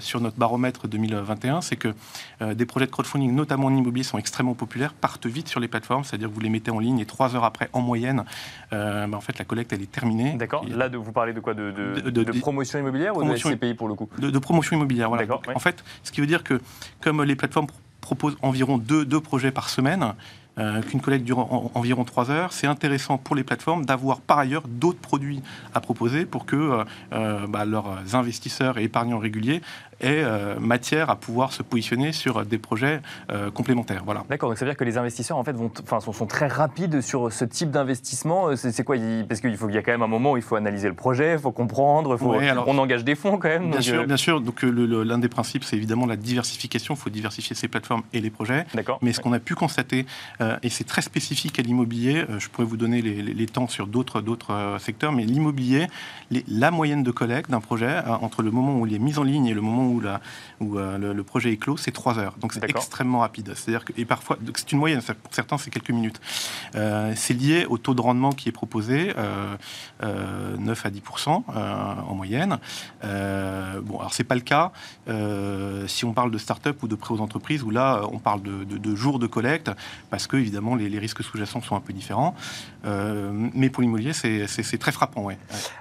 sur 0.00 0.20
notre 0.20 0.36
baromètre 0.36 0.88
2021, 0.88 1.60
c'est 1.60 1.76
que 1.76 1.94
des 2.40 2.66
projets 2.66 2.86
de 2.86 2.90
crowdfunding, 2.90 3.32
notamment 3.32 3.66
en 3.66 3.76
immobilier, 3.76 4.02
sont 4.02 4.18
extrêmement 4.18 4.54
populaires, 4.54 4.92
partent 4.92 5.26
vite 5.26 5.48
sur 5.48 5.60
les 5.60 5.68
plateformes, 5.68 6.04
c'est-à-dire 6.04 6.28
que 6.28 6.34
vous 6.34 6.40
les 6.40 6.50
mettez 6.50 6.70
en 6.70 6.78
ligne 6.78 6.98
et 6.98 7.06
trois 7.06 7.34
heures 7.36 7.44
après, 7.44 7.68
en 7.72 7.80
moyenne, 7.80 8.24
euh, 8.72 9.06
bah, 9.06 9.16
en 9.16 9.20
fait, 9.20 9.38
la 9.38 9.44
collecte, 9.44 9.72
elle 9.72 9.82
est 9.82 9.90
terminée. 9.90 10.34
D'accord. 10.34 10.64
Là, 10.68 10.88
de, 10.88 10.96
vous 10.96 11.12
parlez 11.12 11.32
de 11.32 11.40
quoi? 11.40 11.54
De, 11.54 11.70
de, 11.70 12.40
promotion 12.40 12.78
immobilière 12.78 13.16
ou 13.16 13.24
de 13.24 13.36
SCPI 13.36 13.74
pour 13.74 13.88
le 13.88 13.94
coup? 13.94 14.08
De, 14.18 14.38
promotion 14.38 14.76
immobilière, 14.76 15.08
voilà. 15.08 15.26
En 15.54 15.58
fait, 15.58 15.84
ce 16.02 16.12
qui 16.12 16.20
veut 16.20 16.26
dire 16.26 16.44
que 16.44 16.60
comme 17.00 17.22
les 17.22 17.36
plateformes 17.36 17.66
proposent 18.00 18.36
environ 18.42 18.78
deux, 18.78 19.04
deux 19.04 19.20
projets 19.20 19.50
par 19.50 19.68
semaine, 19.68 20.14
euh, 20.58 20.80
qu'une 20.80 21.02
collecte 21.02 21.24
dure 21.24 21.38
environ 21.74 22.04
trois 22.04 22.30
heures, 22.30 22.54
c'est 22.54 22.66
intéressant 22.66 23.18
pour 23.18 23.36
les 23.36 23.44
plateformes 23.44 23.84
d'avoir 23.84 24.20
par 24.20 24.38
ailleurs 24.38 24.62
d'autres 24.66 24.98
produits 24.98 25.42
à 25.74 25.80
proposer 25.80 26.24
pour 26.24 26.46
que 26.46 26.56
euh, 26.56 26.84
euh, 27.12 27.46
bah, 27.46 27.66
leurs 27.66 28.14
investisseurs 28.14 28.78
et 28.78 28.84
épargnants 28.84 29.18
réguliers 29.18 29.60
aient 30.00 30.26
matière 30.60 31.08
à 31.08 31.16
pouvoir 31.16 31.54
se 31.54 31.62
positionner 31.62 32.12
sur 32.12 32.44
des 32.44 32.58
projets 32.58 33.00
complémentaires. 33.54 34.02
Voilà. 34.04 34.24
D'accord, 34.28 34.50
donc 34.50 34.58
ça 34.58 34.66
veut 34.66 34.70
dire 34.70 34.76
que 34.76 34.84
les 34.84 34.98
investisseurs 34.98 35.38
en 35.38 35.42
fait 35.42 35.52
vont, 35.52 35.70
enfin, 35.82 36.00
sont, 36.00 36.26
très 36.26 36.48
rapides 36.48 37.00
sur 37.00 37.32
ce 37.32 37.46
type 37.46 37.70
d'investissement. 37.70 38.54
C'est 38.56 38.84
quoi 38.84 38.96
Parce 39.26 39.40
qu'il 39.40 39.56
faut 39.56 39.64
qu'il 39.64 39.74
y 39.74 39.78
a 39.78 39.82
quand 39.82 39.92
même 39.92 40.02
un 40.02 40.06
moment 40.06 40.32
où 40.32 40.36
il 40.36 40.42
faut 40.42 40.56
analyser 40.56 40.88
le 40.88 40.94
projet, 40.94 41.32
il 41.32 41.38
faut 41.38 41.50
comprendre, 41.50 42.18
faut, 42.18 42.34
on 42.34 42.76
engage 42.76 43.04
des 43.04 43.14
fonds 43.14 43.38
quand 43.38 43.48
même. 43.48 43.70
Bien 43.70 43.80
sûr, 43.80 44.06
bien 44.06 44.18
sûr. 44.18 44.42
Donc 44.42 44.60
l'un 44.60 45.16
des 45.16 45.30
principes, 45.30 45.64
c'est 45.64 45.76
évidemment 45.76 46.04
la 46.04 46.16
diversification. 46.16 46.92
Il 46.92 46.98
faut 47.00 47.08
diversifier 47.08 47.56
ses 47.56 47.68
plateformes 47.68 48.02
et 48.12 48.20
les 48.20 48.30
projets. 48.30 48.66
D'accord. 48.74 48.98
Mais 49.00 49.14
ce 49.14 49.20
qu'on 49.20 49.32
a 49.32 49.40
pu 49.40 49.54
constater 49.54 50.04
euh, 50.46 50.56
et 50.62 50.70
c'est 50.70 50.84
très 50.84 51.02
spécifique 51.02 51.58
à 51.58 51.62
l'immobilier. 51.62 52.24
Euh, 52.28 52.38
je 52.38 52.48
pourrais 52.48 52.66
vous 52.66 52.76
donner 52.76 53.02
les, 53.02 53.46
temps 53.46 53.68
sur 53.68 53.86
d'autres 53.86 54.22
euh, 54.50 54.78
secteurs, 54.78 55.12
mais 55.12 55.24
l'immobilier, 55.24 55.86
la 56.48 56.70
moyenne 56.70 57.02
de 57.02 57.10
collecte 57.10 57.50
d'un 57.50 57.60
projet 57.60 58.00
entre 58.06 58.42
le 58.42 58.50
moment 58.50 58.80
où 58.80 58.86
il 58.86 58.94
est 58.94 58.98
mis 58.98 59.18
en 59.18 59.22
ligne 59.22 59.46
et 59.46 59.54
le 59.54 59.60
moment 59.60 59.86
où, 59.88 60.00
la, 60.00 60.20
où 60.60 60.76
le, 60.76 61.22
projet 61.22 61.52
est 61.52 61.56
clos, 61.56 61.76
c'est 61.76 61.92
trois 61.92 62.18
heures. 62.18 62.34
Donc 62.40 62.52
c'est 62.52 62.68
extrêmement 62.68 63.20
rapide. 63.20 63.52
C'est-à-dire 63.54 63.84
que, 63.84 63.92
et 63.96 64.04
parfois, 64.04 64.36
c'est 64.54 64.72
une 64.72 64.78
moyenne. 64.78 65.00
Pour 65.00 65.34
certains, 65.34 65.58
c'est 65.58 65.70
quelques 65.70 65.90
minutes. 65.90 66.20
c'est 66.72 67.34
lié 67.34 67.66
au 67.68 67.78
taux 67.78 67.94
de 67.94 68.00
rendement 68.00 68.32
qui 68.32 68.48
est 68.48 68.52
proposé, 68.52 69.14
9 70.00 70.86
à 70.86 70.90
10% 70.90 71.44
en 72.08 72.14
moyenne. 72.14 72.58
bon, 73.02 73.98
alors 73.98 74.12
c'est 74.12 74.24
pas 74.24 74.34
le 74.34 74.40
cas 74.40 74.72
si 75.86 76.04
on 76.04 76.12
parle 76.12 76.32
de 76.32 76.38
start-up 76.38 76.82
ou 76.82 76.88
de 76.88 76.96
prêts 76.96 77.14
aux 77.14 77.20
entreprises, 77.20 77.62
où 77.62 77.70
là, 77.70 78.02
on 78.10 78.18
parle 78.18 78.42
de, 78.42 78.64
de 78.64 78.94
jours 78.96 79.20
de 79.20 79.28
collecte, 79.28 79.70
parce 80.10 80.26
que 80.26 80.35
évidemment, 80.38 80.74
les, 80.74 80.98
risques 80.98 81.22
sous-jacents 81.22 81.60
sont 81.60 81.76
un 81.76 81.80
peu 81.80 81.92
différents. 81.92 82.34
Euh, 82.84 83.30
mais 83.32 83.70
pour 83.70 83.82
l'immobilier, 83.82 84.12
c'est 84.12 84.78
très 84.78 84.92
frappant. 84.92 85.22
Ouais. 85.22 85.38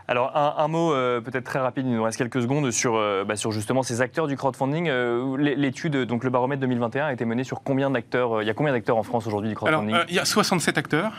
Alors, 0.08 0.36
un, 0.36 0.68
mot 0.68 0.94
euh, 0.94 1.22
peut-être 1.22 1.46
très 1.46 1.60
rapide, 1.60 1.86
il 1.86 1.94
nous 1.94 2.04
reste 2.04 2.18
quelques 2.18 2.42
secondes, 2.42 2.72
sur, 2.72 2.96
euh, 2.96 3.24
bah, 3.24 3.36
sur 3.36 3.52
justement 3.52 3.84
ces 3.84 4.02
acteurs 4.02 4.28
du 4.28 4.38
crowdfunding. 4.38 4.90
L'étude, 5.38 5.98
donc 5.98 6.24
le 6.24 6.30
baromètre 6.30 6.62
2021, 6.62 7.06
a 7.06 7.14
été 7.14 7.26
menée 7.26 7.44
sur 7.44 7.64
combien 7.64 7.90
d'acteurs 7.90 8.42
Il 8.42 8.48
y 8.48 8.52
a 8.52 8.54
combien 8.54 8.74
d'acteurs 8.74 8.98
en 8.98 9.04
France 9.04 9.28
aujourd'hui 9.28 9.50
du 9.50 9.56
crowdfunding? 9.56 9.96
Il 10.10 10.16
y 10.16 10.20
a 10.20 10.26
67 10.26 10.78
acteurs 10.78 11.14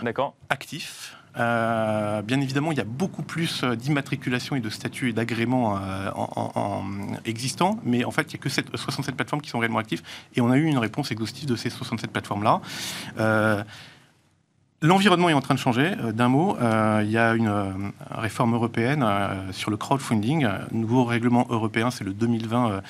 actifs. 0.48 1.15
Bien 1.36 2.40
évidemment, 2.40 2.72
il 2.72 2.78
y 2.78 2.80
a 2.80 2.84
beaucoup 2.84 3.22
plus 3.22 3.64
d'immatriculation 3.64 4.56
et 4.56 4.60
de 4.60 4.70
statuts 4.70 5.10
et 5.10 5.12
d'agréments 5.12 5.78
existants, 7.24 7.78
mais 7.84 8.04
en 8.04 8.10
fait, 8.10 8.32
il 8.32 8.36
n'y 8.36 8.40
a 8.40 8.42
que 8.42 8.48
67 8.48 9.14
plateformes 9.14 9.42
qui 9.42 9.50
sont 9.50 9.58
réellement 9.58 9.78
actives, 9.78 10.02
et 10.34 10.40
on 10.40 10.50
a 10.50 10.56
eu 10.56 10.64
une 10.64 10.78
réponse 10.78 11.10
exhaustive 11.10 11.46
de 11.46 11.56
ces 11.56 11.70
67 11.70 12.10
plateformes-là. 12.10 12.60
Euh, 13.18 13.62
l'environnement 14.82 15.28
est 15.28 15.34
en 15.34 15.40
train 15.40 15.54
de 15.54 15.58
changer. 15.58 15.92
Euh, 16.00 16.12
d'un 16.12 16.28
mot, 16.28 16.56
euh, 16.60 17.02
il 17.04 17.10
y 17.10 17.18
a 17.18 17.34
une 17.34 17.92
réforme 18.10 18.54
européenne 18.54 19.04
sur 19.52 19.70
le 19.70 19.76
crowdfunding. 19.76 20.46
nouveau 20.72 21.04
règlement 21.04 21.46
européen, 21.50 21.90
c'est 21.90 22.04
le 22.04 22.12
2020 22.12 22.82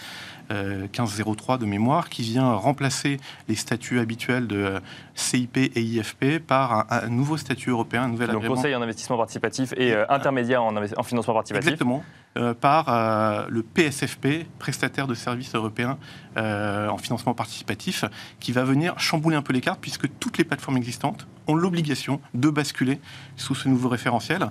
1503 0.50 1.58
de 1.58 1.66
mémoire, 1.66 2.08
qui 2.08 2.22
vient 2.22 2.52
remplacer 2.54 3.18
les 3.48 3.54
statuts 3.54 3.98
habituels 3.98 4.46
de 4.46 4.80
CIP 5.14 5.56
et 5.56 5.80
IFP 5.80 6.38
par 6.38 6.86
un, 6.90 7.08
nouveau 7.08 7.36
statut 7.36 7.70
européen, 7.70 8.04
un 8.04 8.08
nouvel 8.08 8.30
Donc 8.30 8.46
conseil 8.46 8.74
en 8.74 8.82
investissement 8.82 9.16
participatif 9.16 9.72
et 9.76 9.94
intermédiaire 10.08 10.62
en, 10.62 10.76
en, 10.76 11.02
financement 11.02 11.34
participatif. 11.34 11.68
Exactement. 11.68 12.04
Euh, 12.36 12.52
par 12.52 12.88
euh, 12.88 13.46
le 13.48 13.62
PSFP, 13.62 14.46
prestataire 14.58 15.06
de 15.06 15.14
services 15.14 15.54
européens 15.54 15.98
euh, 16.36 16.88
en 16.88 16.98
financement 16.98 17.32
participatif, 17.32 18.04
qui 18.40 18.52
va 18.52 18.62
venir 18.62 18.98
chambouler 18.98 19.36
un 19.36 19.42
peu 19.42 19.54
les 19.54 19.62
cartes, 19.62 19.80
puisque 19.80 20.06
toutes 20.18 20.36
les 20.36 20.44
plateformes 20.44 20.76
existantes 20.76 21.26
ont 21.46 21.54
l'obligation 21.54 22.20
de 22.34 22.50
basculer 22.50 23.00
sous 23.36 23.54
ce 23.54 23.68
nouveau 23.68 23.88
référentiel, 23.88 24.50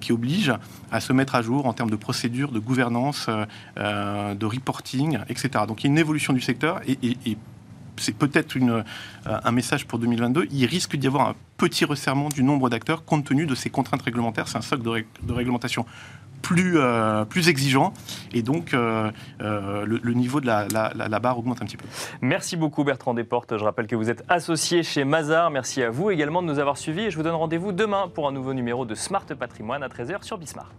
qui 0.00 0.12
oblige 0.12 0.52
à 0.90 1.00
se 1.00 1.12
mettre 1.12 1.34
à 1.34 1.42
jour 1.42 1.66
en 1.66 1.72
termes 1.72 1.90
de 1.90 1.96
procédures, 1.96 2.52
de 2.52 2.58
gouvernance, 2.58 3.28
de 3.76 4.44
reporting, 4.44 5.18
etc. 5.28 5.64
Donc 5.68 5.82
il 5.82 5.86
y 5.86 5.90
a 5.90 5.92
une 5.92 5.98
évolution 5.98 6.32
du 6.32 6.40
secteur 6.40 6.80
et, 6.86 6.98
c'est 7.98 8.16
peut-être 8.16 8.58
un 9.24 9.52
message 9.52 9.86
pour 9.86 9.98
2022, 9.98 10.48
il 10.50 10.66
risque 10.66 10.96
d'y 10.96 11.06
avoir 11.06 11.28
un 11.28 11.34
petit 11.56 11.84
resserrement 11.84 12.28
du 12.28 12.42
nombre 12.42 12.68
d'acteurs 12.68 13.04
compte 13.04 13.24
tenu 13.24 13.46
de 13.46 13.54
ces 13.54 13.70
contraintes 13.70 14.02
réglementaires. 14.02 14.48
C'est 14.48 14.58
un 14.58 14.62
socle 14.62 14.82
de, 14.82 15.32
réglementation 15.32 15.86
plus, 16.46 16.78
euh, 16.78 17.24
plus 17.24 17.48
exigeant. 17.48 17.92
Et 18.32 18.42
donc, 18.42 18.72
euh, 18.72 19.10
euh, 19.40 19.84
le, 19.84 20.12
niveau 20.12 20.40
de 20.40 20.46
la, 20.46 20.68
la, 20.68 21.18
barre 21.18 21.38
augmente 21.38 21.60
un 21.60 21.64
petit 21.64 21.76
peu. 21.76 21.86
Merci 22.20 22.56
beaucoup, 22.56 22.84
Bertrand 22.84 23.14
Desportes. 23.14 23.58
Je 23.58 23.64
rappelle 23.64 23.88
que 23.88 23.96
vous 23.96 24.10
êtes 24.10 24.22
associé 24.28 24.84
chez 24.84 25.04
Mazar. 25.04 25.50
Merci 25.50 25.82
à 25.82 25.90
vous 25.90 26.10
également 26.10 26.42
de 26.42 26.46
nous 26.46 26.60
avoir 26.60 26.78
suivis. 26.78 27.06
Et 27.06 27.10
je 27.10 27.16
vous 27.16 27.24
donne 27.24 27.34
rendez-vous 27.34 27.72
demain 27.72 28.08
pour 28.14 28.28
un 28.28 28.32
nouveau 28.32 28.54
numéro 28.54 28.84
de 28.84 28.94
Smart 28.94 29.26
Patrimoine 29.26 29.82
à 29.82 29.88
13h 29.88 30.22
sur 30.22 30.38
Bismart. 30.38 30.70